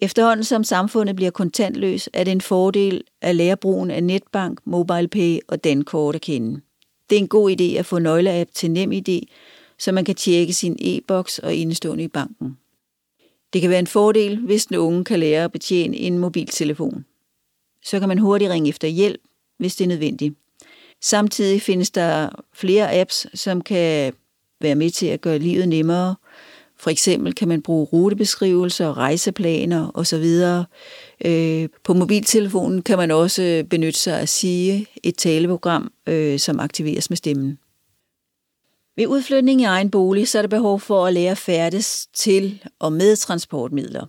Efterhånden 0.02 0.44
som 0.44 0.64
samfundet 0.64 1.16
bliver 1.16 1.30
kontantløs, 1.30 2.08
er 2.12 2.24
det 2.24 2.32
en 2.32 2.40
fordel 2.40 3.02
at 3.20 3.36
lære 3.36 3.56
brugen 3.56 3.90
af 3.90 4.04
netbank, 4.04 4.60
MobilePay 4.64 5.38
og 5.48 5.64
dankort 5.64 6.14
at 6.14 6.20
kende. 6.20 6.60
Det 7.10 7.16
er 7.16 7.20
en 7.20 7.28
god 7.28 7.50
idé 7.50 7.78
at 7.78 7.86
få 7.86 7.98
nøgleapp 7.98 8.50
til 8.54 8.70
NemID, 8.70 9.20
så 9.78 9.92
man 9.92 10.04
kan 10.04 10.14
tjekke 10.14 10.52
sin 10.52 10.76
e-boks 10.80 11.38
og 11.38 11.54
indestående 11.54 12.04
i 12.04 12.08
banken. 12.08 12.56
Det 13.52 13.60
kan 13.60 13.70
være 13.70 13.78
en 13.78 13.86
fordel, 13.86 14.38
hvis 14.38 14.66
den 14.66 14.76
unge 14.76 15.04
kan 15.04 15.20
lære 15.20 15.44
at 15.44 15.52
betjene 15.52 15.96
en 15.96 16.18
mobiltelefon. 16.18 17.04
Så 17.84 17.98
kan 17.98 18.08
man 18.08 18.18
hurtigt 18.18 18.50
ringe 18.50 18.68
efter 18.68 18.88
hjælp, 18.88 19.20
hvis 19.58 19.76
det 19.76 19.84
er 19.84 19.88
nødvendigt. 19.88 20.34
Samtidig 21.02 21.62
findes 21.62 21.90
der 21.90 22.28
flere 22.54 23.00
apps, 23.00 23.26
som 23.34 23.60
kan 23.60 24.12
være 24.60 24.74
med 24.74 24.90
til 24.90 25.06
at 25.06 25.20
gøre 25.20 25.38
livet 25.38 25.68
nemmere. 25.68 26.14
For 26.80 26.90
eksempel 26.90 27.34
kan 27.34 27.48
man 27.48 27.62
bruge 27.62 27.84
rutebeskrivelser, 27.92 28.98
rejseplaner 28.98 29.90
osv. 29.94 30.24
Øh, 31.24 31.68
på 31.84 31.94
mobiltelefonen 31.94 32.82
kan 32.82 32.98
man 32.98 33.10
også 33.10 33.64
benytte 33.70 33.98
sig 33.98 34.20
af 34.20 34.28
sige 34.28 34.86
et 35.02 35.16
taleprogram, 35.16 35.92
øh, 36.06 36.38
som 36.38 36.60
aktiveres 36.60 37.10
med 37.10 37.16
stemmen. 37.16 37.58
Ved 38.96 39.06
udflytning 39.06 39.60
i 39.60 39.64
egen 39.64 39.90
bolig, 39.90 40.28
så 40.28 40.38
er 40.38 40.42
der 40.42 40.48
behov 40.48 40.80
for 40.80 41.06
at 41.06 41.12
lære 41.14 41.36
færdes 41.36 42.06
til 42.14 42.62
og 42.78 42.92
med 42.92 43.16
transportmidler. 43.16 44.06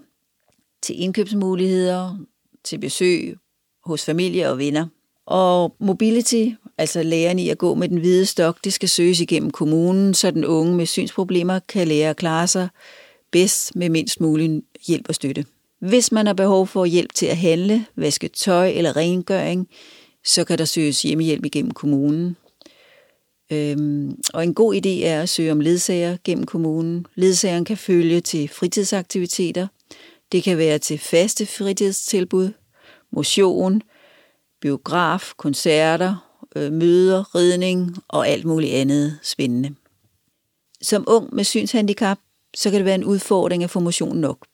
Til 0.82 1.02
indkøbsmuligheder, 1.02 2.18
til 2.64 2.78
besøg 2.80 3.38
hos 3.86 4.06
familie 4.06 4.50
og 4.50 4.58
venner. 4.58 4.88
Og 5.26 5.76
mobility, 5.80 6.50
altså 6.82 7.04
læren 7.04 7.40
i 7.40 7.50
at 7.50 7.58
gå 7.58 7.76
med 7.76 7.90
den 7.90 7.98
hvide 7.98 8.26
stok, 8.26 8.58
det 8.64 8.74
skal 8.74 8.90
søges 8.90 9.20
igennem 9.20 9.52
kommunen, 9.52 10.14
så 10.14 10.32
den 10.32 10.46
unge 10.46 10.76
med 10.76 10.86
synsproblemer 10.86 11.60
kan 11.60 11.88
lære 11.88 12.10
at 12.10 12.16
klare 12.16 12.48
sig 12.48 12.70
bedst 13.32 13.76
med 13.76 13.90
mindst 13.90 14.22
mulig 14.22 14.62
hjælp 14.88 15.06
og 15.10 15.16
støtte. 15.16 15.46
Hvis 15.80 16.12
man 16.12 16.26
har 16.26 16.34
behov 16.34 16.68
for 16.68 16.86
hjælp 16.86 17.14
til 17.14 17.26
at 17.26 17.38
handle, 17.38 17.86
vaske 17.96 18.28
tøj 18.28 18.70
eller 18.70 18.96
rengøring, 18.96 19.68
så 20.26 20.44
kan 20.44 20.58
der 20.58 20.66
søges 20.66 21.02
hjemmehjælp 21.02 21.46
igennem 21.46 21.72
kommunen. 21.72 22.38
Øhm, 23.52 24.18
og 24.34 24.44
en 24.44 24.54
god 24.54 24.76
idé 24.76 25.06
er 25.06 25.22
at 25.22 25.30
søge 25.30 25.52
om 25.52 25.60
ledsager 25.60 26.18
gennem 26.24 26.46
kommunen. 26.46 27.06
Ledsageren 27.16 27.66
kan 27.66 27.78
følge 27.78 28.22
til 28.22 28.48
fritidsaktiviteter. 28.48 29.68
Det 30.32 30.44
kan 30.44 30.58
være 30.58 30.80
til 30.80 30.98
faste 30.98 31.46
fritidstilbud, 31.46 32.50
motion, 33.12 33.82
biograf, 34.62 35.32
koncerter, 35.38 36.31
øh, 36.56 36.72
møder, 36.72 37.36
ridning 37.36 37.98
og 38.08 38.28
alt 38.28 38.46
muligt 38.46 38.74
andet 38.74 39.20
spændende. 39.24 39.76
Som 40.82 41.04
ung 41.08 41.36
med 41.36 41.44
synshandicap, 41.44 42.18
så 42.54 42.70
kan 42.70 42.78
det 42.78 42.86
være 42.86 42.96
en 42.96 43.04
udfordring 43.04 43.64
at 43.64 43.70
få 43.70 43.80
motion 43.80 44.18
nok. 44.18 44.46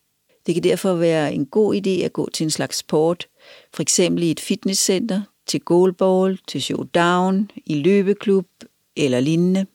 Det 0.46 0.54
kan 0.54 0.64
derfor 0.64 0.94
være 0.94 1.34
en 1.34 1.46
god 1.46 1.74
idé 1.74 1.90
at 2.04 2.12
gå 2.12 2.28
til 2.30 2.44
en 2.44 2.50
slags 2.50 2.76
sport, 2.76 3.26
for 3.74 3.82
eksempel 3.82 4.22
i 4.22 4.30
et 4.30 4.40
fitnesscenter, 4.40 5.22
til 5.46 5.60
goalball, 5.60 6.38
til 6.48 6.62
showdown, 6.62 7.50
i 7.66 7.74
løbeklub 7.74 8.46
eller 8.96 9.20
lignende. 9.20 9.66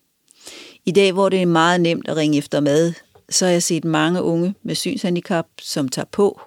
I 0.86 0.92
dag, 0.92 1.12
hvor 1.12 1.30
det 1.30 1.42
er 1.42 1.46
meget 1.46 1.82
nemt 1.82 2.08
at 2.08 2.16
ringe 2.16 2.38
efter 2.38 2.60
mad, 2.60 2.94
så 3.30 3.46
har 3.46 3.52
jeg 3.52 3.64
set 3.64 3.86
mange 3.86 4.22
unge 4.22 4.56
med 4.64 4.76
synshandicap, 4.76 5.46
som 5.62 5.90
tager 5.90 6.06
på, 6.12 6.42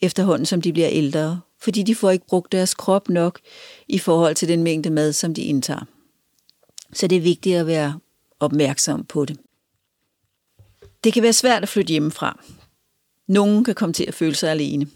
efterhånden 0.00 0.46
som 0.46 0.62
de 0.62 0.72
bliver 0.72 0.88
ældre, 0.90 1.40
fordi 1.60 1.82
de 1.82 1.94
får 1.94 2.10
ikke 2.10 2.26
brugt 2.26 2.52
deres 2.52 2.74
krop 2.74 3.08
nok 3.08 3.40
i 3.88 3.98
forhold 3.98 4.34
til 4.34 4.48
den 4.48 4.62
mængde 4.62 4.90
mad, 4.90 5.12
som 5.12 5.34
de 5.34 5.42
indtager. 5.42 5.84
Så 6.92 7.06
det 7.06 7.16
er 7.16 7.22
vigtigt 7.22 7.56
at 7.56 7.66
være 7.66 8.00
opmærksom 8.40 9.04
på 9.04 9.24
det. 9.24 9.38
Det 11.04 11.12
kan 11.12 11.22
være 11.22 11.32
svært 11.32 11.62
at 11.62 11.68
flytte 11.68 11.90
hjemmefra. 11.90 12.40
Nogen 13.28 13.64
kan 13.64 13.74
komme 13.74 13.92
til 13.92 14.04
at 14.04 14.14
føle 14.14 14.34
sig 14.34 14.50
alene. 14.50 14.86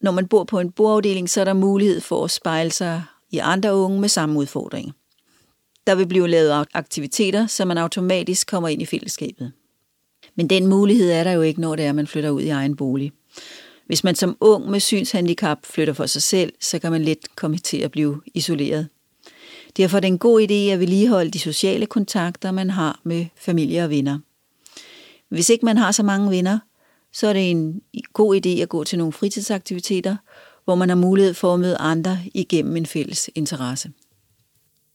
Når 0.00 0.10
man 0.10 0.28
bor 0.28 0.44
på 0.44 0.60
en 0.60 0.72
boafdeling, 0.72 1.30
så 1.30 1.40
er 1.40 1.44
der 1.44 1.52
mulighed 1.52 2.00
for 2.00 2.24
at 2.24 2.30
spejle 2.30 2.70
sig 2.70 3.02
i 3.30 3.38
andre 3.38 3.74
unge 3.74 4.00
med 4.00 4.08
samme 4.08 4.38
udfordringer. 4.38 4.92
Der 5.86 5.94
vil 5.94 6.06
blive 6.06 6.28
lavet 6.28 6.66
aktiviteter, 6.74 7.46
så 7.46 7.64
man 7.64 7.78
automatisk 7.78 8.46
kommer 8.46 8.68
ind 8.68 8.82
i 8.82 8.86
fællesskabet. 8.86 9.52
Men 10.34 10.50
den 10.50 10.66
mulighed 10.66 11.10
er 11.10 11.24
der 11.24 11.32
jo 11.32 11.42
ikke, 11.42 11.60
når 11.60 11.76
det 11.76 11.84
er, 11.84 11.88
at 11.88 11.94
man 11.94 12.06
flytter 12.06 12.30
ud 12.30 12.42
i 12.42 12.48
egen 12.48 12.76
bolig. 12.76 13.12
Hvis 13.86 14.04
man 14.04 14.14
som 14.14 14.36
ung 14.40 14.70
med 14.70 14.80
synshandicap 14.80 15.66
flytter 15.66 15.94
for 15.94 16.06
sig 16.06 16.22
selv, 16.22 16.52
så 16.60 16.78
kan 16.78 16.92
man 16.92 17.02
let 17.02 17.36
komme 17.36 17.58
til 17.58 17.78
at 17.78 17.90
blive 17.90 18.20
isoleret. 18.34 18.88
Derfor 19.76 19.96
er 19.96 20.00
det 20.00 20.08
en 20.08 20.18
god 20.18 20.42
idé 20.42 20.54
at 20.54 20.80
vedligeholde 20.80 21.30
de 21.30 21.38
sociale 21.38 21.86
kontakter, 21.86 22.50
man 22.50 22.70
har 22.70 23.00
med 23.04 23.26
familie 23.36 23.84
og 23.84 23.90
venner. 23.90 24.18
Hvis 25.28 25.50
ikke 25.50 25.64
man 25.64 25.76
har 25.76 25.92
så 25.92 26.02
mange 26.02 26.30
venner, 26.30 26.58
så 27.12 27.26
er 27.26 27.32
det 27.32 27.50
en 27.50 27.82
god 28.12 28.36
idé 28.36 28.48
at 28.48 28.68
gå 28.68 28.84
til 28.84 28.98
nogle 28.98 29.12
fritidsaktiviteter, 29.12 30.16
hvor 30.64 30.74
man 30.74 30.88
har 30.88 30.96
mulighed 30.96 31.34
for 31.34 31.54
at 31.54 31.60
møde 31.60 31.76
andre 31.76 32.18
igennem 32.34 32.76
en 32.76 32.86
fælles 32.86 33.30
interesse. 33.34 33.90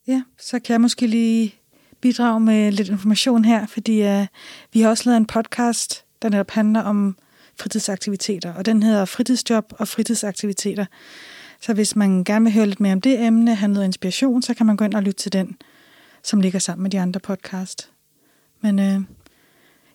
Ja, 0.08 0.22
så 0.39 0.60
kan 0.60 0.74
jeg 0.74 0.81
måske 0.81 1.08
lige 1.08 1.55
bidrage 2.01 2.39
med 2.39 2.72
lidt 2.72 2.89
information 2.89 3.46
her, 3.46 3.67
fordi 3.67 4.01
uh, 4.08 4.25
vi 4.74 4.81
har 4.81 4.89
også 4.89 5.03
lavet 5.05 5.17
en 5.17 5.25
podcast, 5.25 6.05
der 6.22 6.29
netop 6.29 6.51
handler 6.51 6.81
om 6.81 7.17
fritidsaktiviteter, 7.60 8.54
og 8.54 8.66
den 8.66 8.84
hedder 8.84 9.06
Fritidsjob 9.06 9.74
og 9.78 9.88
fritidsaktiviteter. 9.88 10.86
Så 11.62 11.74
hvis 11.74 11.96
man 11.96 12.24
gerne 12.24 12.46
vil 12.46 12.54
høre 12.54 12.66
lidt 12.66 12.80
mere 12.80 12.94
om 12.94 13.01
det 13.01 13.25
emne, 13.25 13.56
have 13.56 13.72
noget 13.72 13.86
inspiration, 13.86 14.42
så 14.42 14.54
kan 14.54 14.66
man 14.66 14.78
gå 14.78 14.86
ind 14.86 14.94
og 14.94 15.04
lytte 15.04 15.22
til 15.22 15.34
den, 15.34 15.58
som 16.24 16.42
ligger 16.42 16.60
sammen 16.60 16.84
med 16.84 16.92
de 16.92 17.00
andre 17.00 17.20
podcast. 17.20 17.92
Men 18.62 18.80
øh, 18.80 19.01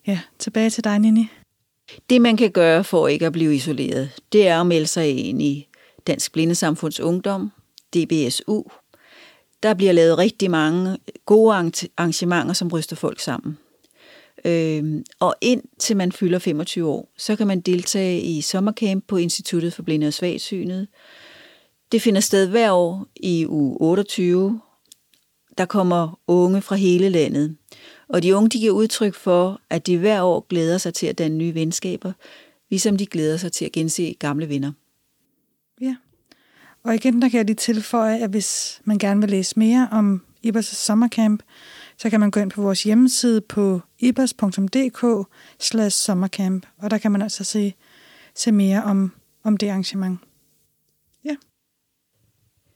ja, 0.07 0.19
tilbage 0.39 0.69
til 0.69 0.83
dig, 0.83 0.99
Nini. 0.99 1.27
Det, 2.09 2.21
man 2.21 2.37
kan 2.37 2.51
gøre 2.51 2.83
for 2.83 3.07
ikke 3.07 3.25
at 3.25 3.31
blive 3.31 3.55
isoleret, 3.55 4.09
det 4.31 4.47
er 4.47 4.59
at 4.59 4.67
melde 4.67 4.87
sig 4.87 5.27
ind 5.27 5.41
i 5.41 5.67
Dansk 6.07 6.33
Blindesamfunds 6.33 6.99
Ungdom, 6.99 7.51
DBSU. 7.95 8.63
Der 9.63 9.73
bliver 9.73 9.91
lavet 9.91 10.17
rigtig 10.17 10.51
mange 10.51 10.97
gode 11.25 11.55
arrangementer, 11.97 12.53
som 12.53 12.67
ryster 12.67 12.95
folk 12.95 13.19
sammen. 13.19 13.57
Øh, 14.45 15.03
og 15.19 15.35
indtil 15.41 15.97
man 15.97 16.11
fylder 16.11 16.39
25 16.39 16.89
år, 16.89 17.11
så 17.17 17.35
kan 17.35 17.47
man 17.47 17.61
deltage 17.61 18.21
i 18.21 18.41
sommercamp 18.41 19.07
på 19.07 19.17
Instituttet 19.17 19.73
for 19.73 19.83
Blinde 19.83 20.07
og 20.07 20.13
Svagsynet. 20.13 20.87
Det 21.91 22.01
finder 22.01 22.21
sted 22.21 22.47
hver 22.47 22.71
år 22.71 23.07
i 23.15 23.45
uge 23.47 23.77
28. 23.81 24.61
Der 25.57 25.65
kommer 25.65 26.19
unge 26.27 26.61
fra 26.61 26.75
hele 26.75 27.09
landet. 27.09 27.55
Og 28.07 28.23
de 28.23 28.35
unge 28.35 28.49
de 28.49 28.59
giver 28.59 28.73
udtryk 28.73 29.13
for, 29.13 29.61
at 29.69 29.87
de 29.87 29.97
hver 29.97 30.21
år 30.21 30.45
glæder 30.49 30.77
sig 30.77 30.93
til 30.93 31.07
at 31.07 31.17
danne 31.17 31.37
nye 31.37 31.53
venskaber, 31.53 32.11
ligesom 32.69 32.97
de 32.97 33.05
glæder 33.05 33.37
sig 33.37 33.51
til 33.51 33.65
at 33.65 33.71
gense 33.71 34.15
gamle 34.19 34.49
venner. 34.49 34.71
Ja, 35.81 35.95
og 36.83 36.95
igen 36.95 37.21
der 37.21 37.29
kan 37.29 37.37
jeg 37.37 37.45
lige 37.45 37.55
tilføje, 37.55 38.19
at 38.19 38.29
hvis 38.29 38.81
man 38.83 38.97
gerne 38.97 39.21
vil 39.21 39.29
læse 39.29 39.59
mere 39.59 39.87
om 39.91 40.21
Ibers 40.43 40.65
sommercamp, 40.65 41.43
så 41.97 42.09
kan 42.09 42.19
man 42.19 42.31
gå 42.31 42.39
ind 42.39 42.51
på 42.51 42.61
vores 42.61 42.83
hjemmeside 42.83 43.41
på 43.41 43.81
ibers.dk 43.99 45.27
sommercamp, 45.93 46.65
og 46.77 46.91
der 46.91 46.97
kan 46.97 47.11
man 47.11 47.21
altså 47.21 47.43
se, 47.43 47.73
se 48.35 48.51
mere 48.51 48.83
om, 48.83 49.11
om 49.43 49.57
det 49.57 49.69
arrangement. 49.69 50.19
Ja. 51.25 51.35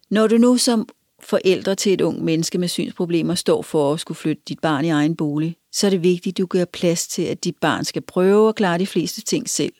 Når 0.09 0.27
du 0.27 0.37
nu 0.37 0.57
som 0.57 0.89
forældre 1.23 1.75
til 1.75 1.93
et 1.93 2.01
ung 2.01 2.23
menneske 2.23 2.57
med 2.57 2.67
synsproblemer 2.67 3.35
står 3.35 3.61
for 3.61 3.93
at 3.93 3.99
skulle 3.99 4.15
flytte 4.17 4.41
dit 4.47 4.59
barn 4.59 4.85
i 4.85 4.89
egen 4.89 5.15
bolig, 5.15 5.57
så 5.71 5.87
er 5.87 5.91
det 5.91 6.03
vigtigt, 6.03 6.33
at 6.33 6.37
du 6.37 6.45
gør 6.45 6.65
plads 6.65 7.07
til, 7.07 7.21
at 7.21 7.43
dit 7.43 7.57
barn 7.57 7.85
skal 7.85 8.01
prøve 8.01 8.49
at 8.49 8.55
klare 8.55 8.79
de 8.79 8.87
fleste 8.87 9.21
ting 9.21 9.49
selv, 9.49 9.73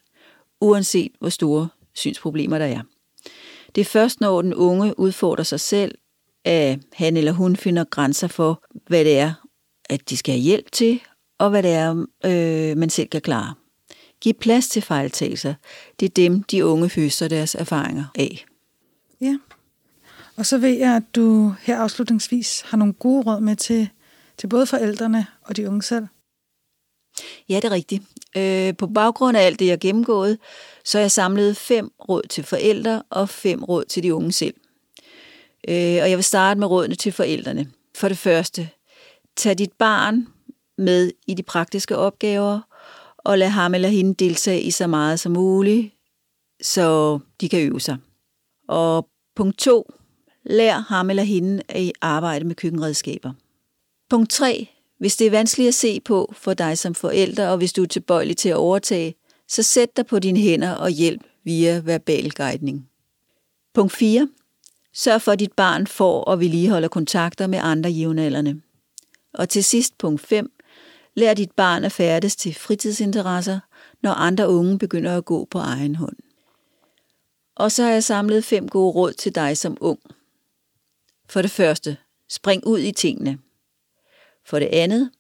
uanset 0.62 1.12
hvor 1.20 1.30
store 1.30 1.70
synsproblemer 1.94 2.58
der 2.58 2.66
er. 2.66 2.82
Det 3.76 3.82
er 3.82 3.86
først, 3.86 4.22
når 4.22 4.42
den 4.42 4.54
unge 4.54 5.00
udfordrer 5.00 5.44
sig 5.44 5.60
selv, 5.60 5.96
at 6.50 6.80
han 6.94 7.18
eller 7.18 7.32
hun 7.32 7.56
finder 7.56 7.84
grænser 7.84 8.28
for, 8.28 8.64
hvad 8.88 9.06
det 9.06 9.20
er, 9.20 9.34
at 9.90 10.10
de 10.10 10.18
skal 10.18 10.34
have 10.34 10.42
hjælp 10.42 10.72
til, 10.72 11.02
og 11.38 11.50
hvad 11.50 11.64
det 11.64 11.72
er, 11.72 12.06
øh, 12.26 12.78
man 12.78 12.90
selv 12.90 13.08
kan 13.08 13.22
klare. 13.22 13.54
Giv 14.22 14.34
plads 14.34 14.68
til 14.68 14.82
fejltagelser. 14.82 15.54
Det 16.00 16.06
er 16.06 16.10
dem, 16.10 16.44
de 16.44 16.66
unge 16.66 16.92
høster 16.96 17.28
deres 17.28 17.56
erfaringer 17.56 18.06
af. 18.16 18.46
Ja, 19.22 19.38
og 20.36 20.46
så 20.46 20.58
ved 20.58 20.78
jeg, 20.78 20.96
at 20.96 21.04
du 21.16 21.54
her 21.62 21.78
afslutningsvis 21.78 22.62
har 22.62 22.78
nogle 22.78 22.94
gode 22.94 23.24
råd 23.24 23.42
med 23.42 23.56
til, 23.56 23.90
til 24.38 24.48
både 24.48 24.66
forældrene 24.66 25.26
og 25.42 25.58
de 25.58 25.68
unge 25.68 25.82
selv. 25.82 26.08
Ja, 27.50 27.56
det 27.56 27.66
er 27.66 27.72
rigtigt. 27.72 28.04
Øh, 28.38 28.78
på 28.78 28.88
baggrund 28.88 29.38
af 29.38 29.42
alt 29.42 29.60
det, 29.60 29.66
jeg 29.66 29.72
har 29.72 29.78
gennemgået, 29.78 30.38
så 30.86 30.98
har 30.98 31.04
jeg 31.04 31.12
samlet 31.12 31.58
fem 31.58 31.92
råd 32.10 32.22
til 32.30 32.44
forældre 32.44 33.04
og 33.10 33.30
fem 33.30 33.64
råd 33.64 33.86
til 33.86 34.04
de 34.04 34.16
unge 34.16 34.32
selv. 34.32 34.54
Øh, 35.68 36.00
og 36.02 36.10
jeg 36.10 36.18
vil 36.18 36.24
starte 36.24 36.60
med 36.60 36.68
rådene 36.68 36.96
til 36.96 37.12
forældrene. 37.12 37.68
For 37.96 38.08
det 38.08 38.18
første, 38.18 38.70
tag 39.38 39.58
dit 39.58 39.72
barn 39.72 40.28
med 40.78 41.12
i 41.28 41.34
de 41.34 41.44
praktiske 41.44 41.98
opgaver, 41.98 42.60
og 43.18 43.38
lad 43.38 43.50
ham 43.50 43.74
eller 43.74 43.90
hende 43.90 44.14
deltage 44.14 44.62
i 44.62 44.72
så 44.72 44.88
meget 44.88 45.20
som 45.20 45.32
muligt, 45.32 45.94
så 46.62 47.20
de 47.42 47.50
kan 47.50 47.62
øve 47.62 47.82
sig. 47.82 47.98
Og 48.68 49.10
punkt 49.36 49.58
2. 49.58 49.94
Lær 50.46 50.78
ham 50.78 51.10
eller 51.10 51.24
hende 51.24 51.64
at 51.70 51.92
arbejde 52.02 52.46
med 52.46 52.56
køkkenredskaber. 52.56 53.34
Punkt 54.10 54.30
3. 54.30 54.68
Hvis 55.00 55.16
det 55.16 55.28
er 55.28 55.32
vanskeligt 55.32 55.68
at 55.68 55.74
se 55.74 56.00
på 56.00 56.34
for 56.38 56.54
dig 56.54 56.78
som 56.78 56.96
forælder, 56.96 57.48
og 57.48 57.58
hvis 57.58 57.74
du 57.74 57.84
er 57.84 57.88
tilbøjelig 57.88 58.38
til 58.38 58.50
at 58.50 58.56
overtage, 58.56 59.16
så 59.48 59.64
sæt 59.64 59.98
dig 59.98 60.06
på 60.06 60.20
dine 60.20 60.40
hænder 60.40 60.72
og 60.72 60.90
hjælp 60.90 61.22
via 61.44 61.82
verbal 61.86 62.32
guidning. 62.32 62.90
Punkt 63.74 63.92
4. 63.94 64.30
Sørg 64.94 65.22
for, 65.22 65.32
at 65.32 65.40
dit 65.40 65.54
barn 65.54 65.88
får 65.88 66.24
og 66.24 66.40
vedligeholder 66.40 66.88
kontakter 66.88 67.48
med 67.48 67.60
andre 67.62 67.90
jævnaldrende. 67.90 68.62
Og 69.34 69.50
til 69.50 69.64
sidst 69.64 69.98
punkt 69.98 70.22
5. 70.22 70.52
Lær 71.16 71.34
dit 71.34 71.52
barn 71.52 71.84
at 71.84 71.92
færdes 71.92 72.36
til 72.36 72.56
fritidsinteresser, 72.56 73.60
når 74.02 74.12
andre 74.12 74.50
unge 74.50 74.80
begynder 74.80 75.18
at 75.18 75.26
gå 75.26 75.46
på 75.46 75.58
egen 75.58 75.96
hånd. 75.96 76.16
Og 77.56 77.72
så 77.72 77.84
har 77.84 77.92
jeg 77.92 78.04
samlet 78.04 78.44
fem 78.44 78.68
gode 78.68 78.92
råd 78.92 79.14
til 79.14 79.36
dig 79.36 79.58
som 79.58 79.78
ung. 79.82 80.00
For 81.30 81.42
det 81.42 81.52
første, 81.52 81.98
spring 82.30 82.68
ud 82.68 82.80
i 82.80 82.92
tingene. 82.92 83.40
For 84.46 84.60
det 84.60 84.66
andet, 84.66 85.12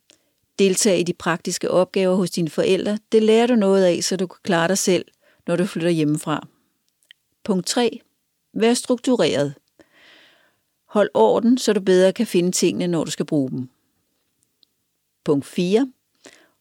deltag 0.59 0.99
i 0.99 1.03
de 1.03 1.13
praktiske 1.13 1.71
opgaver 1.71 2.15
hos 2.15 2.31
dine 2.31 2.49
forældre. 2.49 2.97
Det 3.11 3.23
lærer 3.23 3.47
du 3.47 3.55
noget 3.55 3.83
af, 3.83 4.03
så 4.03 4.17
du 4.17 4.27
kan 4.27 4.39
klare 4.43 4.67
dig 4.67 4.77
selv, 4.77 5.05
når 5.47 5.55
du 5.55 5.65
flytter 5.65 5.89
hjemmefra. 5.89 6.47
Punkt 7.43 7.67
3. 7.67 8.01
Vær 8.53 8.73
struktureret. 8.73 9.53
Hold 10.85 11.09
orden, 11.13 11.57
så 11.57 11.73
du 11.73 11.81
bedre 11.81 12.13
kan 12.13 12.27
finde 12.27 12.51
tingene, 12.51 12.87
når 12.87 13.03
du 13.03 13.11
skal 13.11 13.25
bruge 13.25 13.49
dem. 13.49 13.69
Punkt 15.23 15.45
4. 15.45 15.91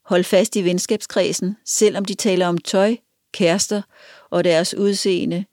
Hold 0.03 0.25
fast 0.25 0.57
i 0.57 0.65
venskabskredsen, 0.65 1.57
selvom 1.65 2.05
de 2.05 2.15
taler 2.15 2.47
om 2.47 2.59
tøj, 2.59 2.97
kærester 3.33 3.83
og 4.31 4.45
deres 4.45 4.75
udseende, 4.75 5.45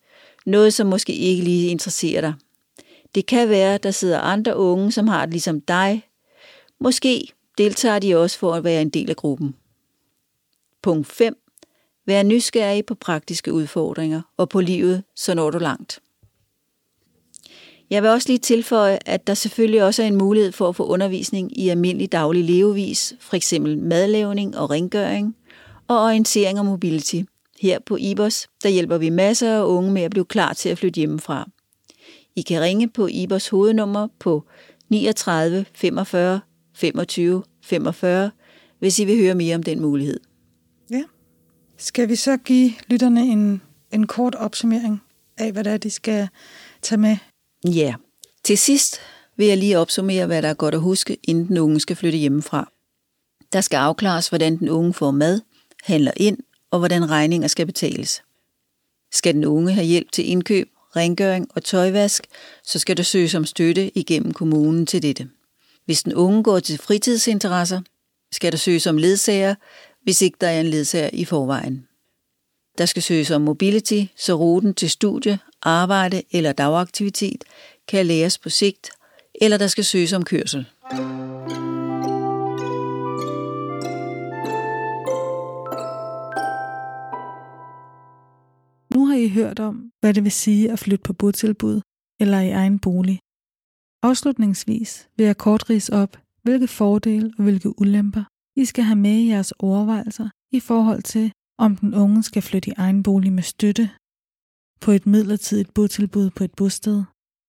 noget 0.45 0.73
som 0.73 0.87
måske 0.87 1.13
ikke 1.13 1.43
lige 1.43 1.69
interesserer 1.69 2.21
dig. 2.21 2.33
Det 3.15 3.25
kan 3.25 3.49
være, 3.49 3.77
der 3.77 3.91
sidder 3.91 4.19
andre 4.19 4.57
unge, 4.57 4.91
som 4.91 5.07
har 5.07 5.25
det 5.25 5.33
ligesom 5.33 5.61
dig. 5.61 6.07
Måske 6.79 7.27
deltager 7.57 7.99
de 7.99 8.15
også 8.15 8.39
for 8.39 8.53
at 8.53 8.63
være 8.63 8.81
en 8.81 8.89
del 8.89 9.09
af 9.09 9.15
gruppen. 9.15 9.55
Punkt 10.81 11.07
5. 11.07 11.37
Vær 12.05 12.23
nysgerrig 12.23 12.85
på 12.85 12.95
praktiske 12.95 13.53
udfordringer 13.53 14.21
og 14.37 14.49
på 14.49 14.61
livet, 14.61 15.03
så 15.15 15.33
når 15.33 15.49
du 15.49 15.57
langt. 15.57 15.99
Jeg 17.89 18.03
vil 18.03 18.11
også 18.11 18.29
lige 18.29 18.39
tilføje, 18.39 18.99
at 19.05 19.27
der 19.27 19.33
selvfølgelig 19.33 19.83
også 19.83 20.03
er 20.03 20.07
en 20.07 20.15
mulighed 20.15 20.51
for 20.51 20.69
at 20.69 20.75
få 20.75 20.85
undervisning 20.85 21.59
i 21.59 21.69
almindelig 21.69 22.11
daglig 22.11 22.43
levevis, 22.43 23.13
f.eks. 23.19 23.53
madlavning 23.77 24.57
og 24.57 24.69
rengøring, 24.69 25.35
og 25.87 26.03
orientering 26.03 26.59
og 26.59 26.65
mobility. 26.65 27.21
Her 27.61 27.79
på 27.79 27.97
IBOS, 27.99 28.47
der 28.63 28.69
hjælper 28.69 28.97
vi 28.97 29.09
masser 29.09 29.53
af 29.53 29.63
unge 29.63 29.91
med 29.91 30.01
at 30.01 30.11
blive 30.11 30.25
klar 30.25 30.53
til 30.53 30.69
at 30.69 30.77
flytte 30.77 30.97
hjemmefra. 30.97 31.49
I 32.35 32.41
kan 32.41 32.61
ringe 32.61 32.87
på 32.87 33.07
IBOS 33.07 33.47
hovednummer 33.47 34.07
på 34.19 34.43
39 34.89 35.65
45 35.73 36.39
25 36.73 37.43
45, 37.63 38.31
hvis 38.79 38.99
I 38.99 39.05
vil 39.05 39.17
høre 39.17 39.35
mere 39.35 39.55
om 39.55 39.63
den 39.63 39.81
mulighed. 39.81 40.19
Ja. 40.91 41.03
Skal 41.77 42.09
vi 42.09 42.15
så 42.15 42.37
give 42.37 42.71
lytterne 42.87 43.21
en, 43.21 43.61
en 43.91 44.07
kort 44.07 44.35
opsummering 44.35 45.01
af, 45.37 45.51
hvad 45.51 45.63
det 45.63 45.73
er, 45.73 45.77
de 45.77 45.89
skal 45.89 46.27
tage 46.81 47.01
med? 47.01 47.17
Ja. 47.73 47.95
Til 48.43 48.57
sidst 48.57 48.99
vil 49.37 49.47
jeg 49.47 49.57
lige 49.57 49.79
opsummere, 49.79 50.25
hvad 50.25 50.41
der 50.41 50.49
er 50.49 50.53
godt 50.53 50.75
at 50.75 50.81
huske, 50.81 51.17
inden 51.23 51.47
den 51.47 51.57
unge 51.57 51.79
skal 51.79 51.95
flytte 51.95 52.17
hjemmefra. 52.17 52.71
Der 53.53 53.61
skal 53.61 53.77
afklares, 53.77 54.29
hvordan 54.29 54.57
den 54.57 54.69
unge 54.69 54.93
får 54.93 55.11
mad, 55.11 55.41
handler 55.83 56.11
ind, 56.17 56.37
og 56.71 56.79
hvordan 56.79 57.09
regninger 57.09 57.47
skal 57.47 57.65
betales. 57.65 58.23
Skal 59.11 59.33
den 59.33 59.45
unge 59.45 59.73
have 59.73 59.85
hjælp 59.85 60.11
til 60.11 60.29
indkøb, 60.29 60.69
rengøring 60.95 61.47
og 61.55 61.63
tøjvask, 61.63 62.27
så 62.63 62.79
skal 62.79 62.97
der 62.97 63.03
søges 63.03 63.35
om 63.35 63.45
støtte 63.45 63.97
igennem 63.97 64.33
kommunen 64.33 64.85
til 64.85 65.01
dette. 65.01 65.29
Hvis 65.85 66.03
den 66.03 66.13
unge 66.13 66.43
går 66.43 66.59
til 66.59 66.77
fritidsinteresser, 66.77 67.81
skal 68.31 68.51
der 68.51 68.57
søges 68.57 68.87
om 68.87 68.97
ledsager, 68.97 69.55
hvis 70.03 70.21
ikke 70.21 70.37
der 70.41 70.47
er 70.47 70.59
en 70.59 70.65
ledsager 70.65 71.09
i 71.13 71.25
forvejen. 71.25 71.87
Der 72.77 72.85
skal 72.85 73.03
søges 73.03 73.31
om 73.31 73.41
mobility, 73.41 74.03
så 74.17 74.33
ruten 74.33 74.73
til 74.73 74.89
studie, 74.89 75.39
arbejde 75.65 76.23
eller 76.31 76.53
dagaktivitet 76.53 77.43
kan 77.87 78.05
læres 78.05 78.37
på 78.37 78.49
sigt, 78.49 78.89
eller 79.41 79.57
der 79.57 79.67
skal 79.67 79.83
søges 79.83 80.13
om 80.13 80.23
kørsel. 80.23 80.65
Nu 88.93 89.05
har 89.05 89.15
I 89.15 89.27
hørt 89.27 89.59
om, 89.59 89.91
hvad 89.99 90.13
det 90.13 90.23
vil 90.23 90.31
sige 90.31 90.71
at 90.71 90.79
flytte 90.79 91.03
på 91.03 91.13
botilbud 91.13 91.81
eller 92.19 92.39
i 92.39 92.49
egen 92.49 92.79
bolig. 92.79 93.19
Afslutningsvis 94.03 95.07
vil 95.17 95.25
jeg 95.25 95.37
kort 95.37 95.69
rise 95.69 95.93
op, 95.93 96.17
hvilke 96.43 96.67
fordele 96.67 97.33
og 97.37 97.43
hvilke 97.43 97.79
ulemper 97.79 98.23
I 98.55 98.65
skal 98.65 98.83
have 98.83 98.95
med 98.95 99.11
i 99.11 99.29
jeres 99.29 99.51
overvejelser 99.51 100.29
i 100.51 100.59
forhold 100.59 101.03
til, 101.03 101.31
om 101.57 101.75
den 101.75 101.93
unge 101.95 102.23
skal 102.23 102.41
flytte 102.41 102.69
i 102.69 102.73
egen 102.77 103.03
bolig 103.03 103.33
med 103.33 103.43
støtte, 103.43 103.89
på 104.81 104.91
et 104.91 105.05
midlertidigt 105.05 105.73
botilbud 105.73 106.29
på 106.29 106.43
et 106.43 106.53
bosted 106.57 107.03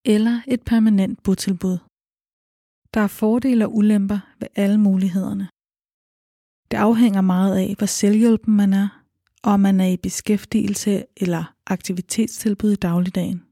eller 0.04 0.40
et 0.48 0.62
permanent 0.62 1.22
botilbud. 1.22 1.78
Der 2.94 3.00
er 3.00 3.06
fordele 3.06 3.66
og 3.66 3.76
ulemper 3.76 4.18
ved 4.40 4.48
alle 4.54 4.78
mulighederne. 4.78 5.48
Det 6.70 6.76
afhænger 6.76 7.20
meget 7.20 7.56
af, 7.56 7.74
hvor 7.78 7.86
selvhjælpen 7.86 8.56
man 8.56 8.72
er, 8.72 9.02
og 9.42 9.52
om 9.52 9.60
man 9.60 9.80
er 9.80 9.86
i 9.86 9.96
beskæftigelse 9.96 11.04
eller 11.16 11.54
aktivitetstilbud 11.66 12.72
i 12.72 12.76
dagligdagen. 12.76 13.42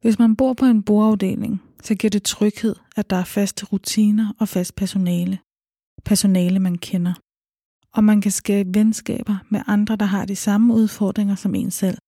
Hvis 0.00 0.18
man 0.18 0.36
bor 0.36 0.52
på 0.52 0.64
en 0.64 0.82
boafdeling, 0.82 1.62
så 1.82 1.94
giver 1.94 2.10
det 2.10 2.22
tryghed, 2.22 2.76
at 2.96 3.10
der 3.10 3.16
er 3.16 3.24
faste 3.24 3.66
rutiner 3.66 4.32
og 4.38 4.48
fast 4.48 4.74
personale. 4.74 5.38
Personale, 6.04 6.58
man 6.58 6.78
kender. 6.78 7.14
Og 7.92 8.04
man 8.04 8.20
kan 8.20 8.32
skabe 8.32 8.74
venskaber 8.74 9.36
med 9.48 9.62
andre, 9.66 9.96
der 9.96 10.06
har 10.06 10.24
de 10.24 10.36
samme 10.36 10.74
udfordringer 10.74 11.34
som 11.34 11.54
en 11.54 11.70
selv. 11.70 11.98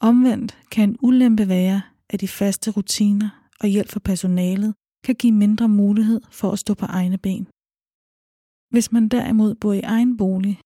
Omvendt 0.00 0.58
kan 0.70 0.88
en 0.88 0.96
ulempe 1.02 1.48
være, 1.48 1.82
at 2.08 2.20
de 2.20 2.28
faste 2.28 2.70
rutiner 2.70 3.30
og 3.60 3.68
hjælp 3.68 3.88
fra 3.88 4.00
personalet 4.00 4.74
kan 5.04 5.14
give 5.14 5.32
mindre 5.32 5.68
mulighed 5.68 6.20
for 6.30 6.52
at 6.52 6.58
stå 6.58 6.74
på 6.74 6.86
egne 6.86 7.18
ben. 7.18 7.44
Hvis 8.72 8.92
man 8.92 9.08
derimod 9.08 9.54
bor 9.54 9.72
i 9.72 9.80
egen 9.80 10.16
bolig, 10.16 10.60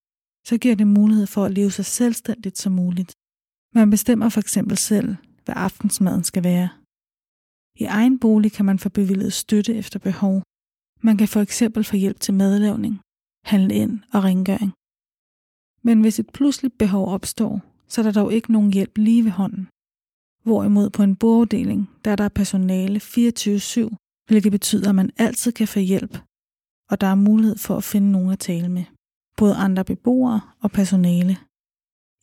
så 0.47 0.57
giver 0.57 0.75
det 0.75 0.87
mulighed 0.87 1.27
for 1.27 1.45
at 1.45 1.53
leve 1.57 1.71
så 1.71 1.83
selvstændigt 1.83 2.57
som 2.57 2.71
muligt. 2.73 3.11
Man 3.75 3.89
bestemmer 3.89 4.29
for 4.29 4.39
eksempel 4.39 4.77
selv, 4.77 5.15
hvad 5.45 5.55
aftensmaden 5.57 6.23
skal 6.23 6.43
være. 6.43 6.69
I 7.83 7.83
egen 7.83 8.19
bolig 8.19 8.51
kan 8.51 8.65
man 8.65 8.79
få 8.79 8.89
bevilget 8.89 9.33
støtte 9.33 9.75
efter 9.75 9.99
behov. 9.99 10.43
Man 11.07 11.17
kan 11.17 11.27
for 11.27 11.41
eksempel 11.47 11.83
få 11.83 11.95
hjælp 11.95 12.19
til 12.19 12.33
madlavning, 12.33 13.01
handle 13.51 13.73
ind 13.75 13.93
og 14.13 14.23
rengøring. 14.23 14.71
Men 15.87 16.01
hvis 16.01 16.19
et 16.19 16.29
pludseligt 16.33 16.77
behov 16.77 17.07
opstår, 17.07 17.72
så 17.93 18.01
er 18.01 18.03
der 18.03 18.11
dog 18.11 18.33
ikke 18.33 18.51
nogen 18.51 18.73
hjælp 18.73 18.97
lige 18.97 19.23
ved 19.23 19.31
hånden. 19.31 19.67
Hvorimod 20.43 20.89
på 20.89 21.03
en 21.03 21.15
borddeling, 21.15 21.89
der 22.05 22.15
der 22.15 22.23
er 22.23 22.39
personale 22.41 22.99
24-7, 22.99 24.25
hvilket 24.29 24.51
betyder, 24.51 24.89
at 24.89 24.95
man 24.95 25.11
altid 25.17 25.51
kan 25.51 25.67
få 25.67 25.79
hjælp, 25.79 26.13
og 26.91 27.01
der 27.01 27.07
er 27.07 27.15
mulighed 27.15 27.57
for 27.57 27.77
at 27.77 27.83
finde 27.83 28.11
nogen 28.11 28.31
at 28.31 28.39
tale 28.39 28.69
med. 28.69 28.85
Både 29.37 29.55
andre 29.55 29.85
beboere 29.85 30.41
og 30.59 30.71
personale. 30.71 31.37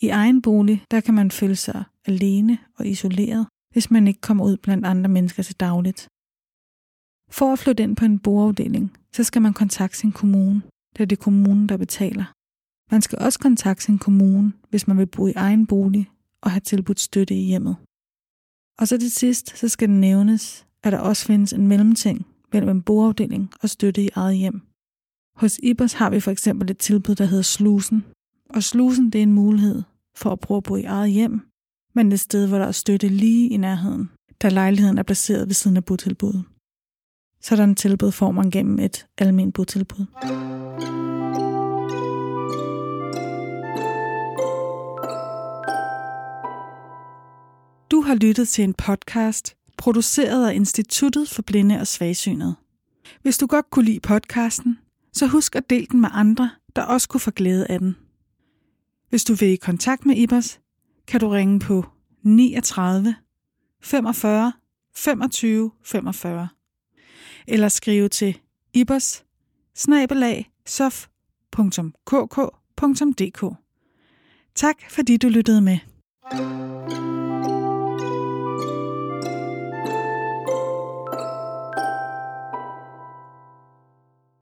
I 0.01 0.09
egen 0.09 0.43
bolig, 0.43 0.85
der 0.91 1.01
kan 1.01 1.15
man 1.15 1.31
føle 1.31 1.57
sig 1.57 1.85
alene 2.07 2.59
og 2.79 2.87
isoleret, 2.87 3.47
hvis 3.73 3.91
man 3.91 4.09
ikke 4.09 4.21
kommer 4.21 4.45
ud 4.45 4.57
blandt 4.57 4.87
andre 4.87 5.11
mennesker 5.11 5.43
til 5.43 5.61
dagligt. 5.61 6.09
For 7.31 7.53
at 7.53 7.59
flytte 7.59 7.83
ind 7.83 7.97
på 7.97 8.05
en 8.05 8.19
boafdeling, 8.19 8.97
så 9.13 9.25
skal 9.25 9.43
man 9.43 9.55
kontakte 9.55 9.99
sin 9.99 10.13
kommune, 10.13 10.63
da 10.99 11.05
det 11.05 11.17
er 11.19 11.23
kommunen, 11.23 11.69
der 11.69 11.77
betaler. 11.77 12.33
Man 12.91 13.03
skal 13.03 13.19
også 13.19 13.39
kontakte 13.39 13.85
sin 13.85 13.99
kommune, 13.99 14.53
hvis 14.71 14.89
man 14.89 14.99
vil 14.99 15.07
bo 15.07 15.27
i 15.27 15.33
egen 15.37 15.67
bolig 15.67 16.11
og 16.43 16.51
have 16.51 16.61
tilbudt 16.61 17.01
støtte 17.01 17.35
i 17.35 17.45
hjemmet. 17.45 17.77
Og 18.79 18.89
så 18.89 18.99
til 18.99 19.11
sidst, 19.11 19.59
så 19.59 19.69
skal 19.69 19.89
det 19.89 19.97
nævnes, 19.97 20.67
at 20.83 20.93
der 20.93 20.99
også 20.99 21.27
findes 21.27 21.53
en 21.53 21.69
mellemting 21.69 22.27
mellem 22.53 22.71
en 22.71 22.83
boafdeling 22.83 23.51
og 23.63 23.71
støtte 23.71 24.03
i 24.03 24.11
eget 24.15 24.37
hjem. 24.37 24.61
Hos 25.37 25.61
IBOS 25.63 25.93
har 25.93 26.11
vi 26.11 26.21
for 26.21 26.31
eksempel 26.31 26.71
et 26.71 26.79
tilbud, 26.79 27.15
der 27.15 27.25
hedder 27.25 27.43
Slusen. 27.43 28.05
Og 28.51 28.63
Slusen 28.63 29.11
det 29.11 29.19
er 29.19 29.23
en 29.23 29.33
mulighed 29.33 29.83
for 30.17 30.31
at 30.31 30.41
prøve 30.41 30.57
at 30.57 30.65
bo 30.65 30.77
i 30.77 30.83
eget 30.83 31.11
hjem, 31.11 31.41
men 31.95 32.13
et 32.13 32.21
sted, 32.21 32.49
hvor 32.49 32.59
der 32.59 32.67
er 32.67 32.73
støtte 32.73 33.09
lige 33.09 33.49
i 33.49 33.57
nærheden, 33.57 34.11
da 34.43 34.49
lejligheden 34.49 34.99
er 34.99 35.03
placeret 35.03 35.47
ved 35.47 35.55
siden 35.55 35.77
af 35.77 35.85
botilbuddet. 35.85 36.45
Sådan 37.41 37.71
et 37.71 37.77
tilbud 37.77 38.13
får 38.13 38.31
man 38.31 38.51
gennem 38.51 38.79
et 38.79 39.07
almindeligt 39.19 39.55
botilbud. 39.55 40.07
Du 47.91 48.01
har 48.01 48.15
lyttet 48.15 48.49
til 48.49 48.65
en 48.65 48.75
podcast, 48.75 49.57
produceret 49.77 50.49
af 50.49 50.55
Instituttet 50.55 51.29
for 51.29 51.43
Blinde 51.43 51.81
og 51.81 51.87
Svagsynede. 51.87 52.55
Hvis 53.23 53.39
du 53.39 53.47
godt 53.47 53.71
kunne 53.71 53.85
lide 53.85 54.01
podcasten, 54.01 54.79
så 55.13 55.27
husk 55.27 55.57
at 55.57 55.71
dele 55.71 55.87
den 55.87 56.01
med 56.01 56.09
andre, 56.13 56.51
der 56.77 56.83
også 56.83 57.09
kunne 57.09 57.21
få 57.21 57.31
glæde 57.31 57.67
af 57.67 57.79
den. 57.79 57.97
Hvis 59.09 59.25
du 59.25 59.35
vil 59.35 59.49
i 59.49 59.57
kontakt 59.57 60.07
med 60.07 60.17
Ibers, 60.17 60.61
kan 61.07 61.21
du 61.21 61.29
ringe 61.29 61.61
på 61.61 61.85
39 62.23 63.15
45 63.83 64.53
25 64.95 65.71
45 65.85 66.49
eller 67.49 67.69
skrive 67.69 68.09
til 68.09 68.39
ibers 68.75 69.25
sof.kk.dk. 70.67 71.05
Tak 74.55 74.77
fordi 74.91 75.17
du 75.17 75.29
lyttede 75.29 75.61
med. 75.61 75.79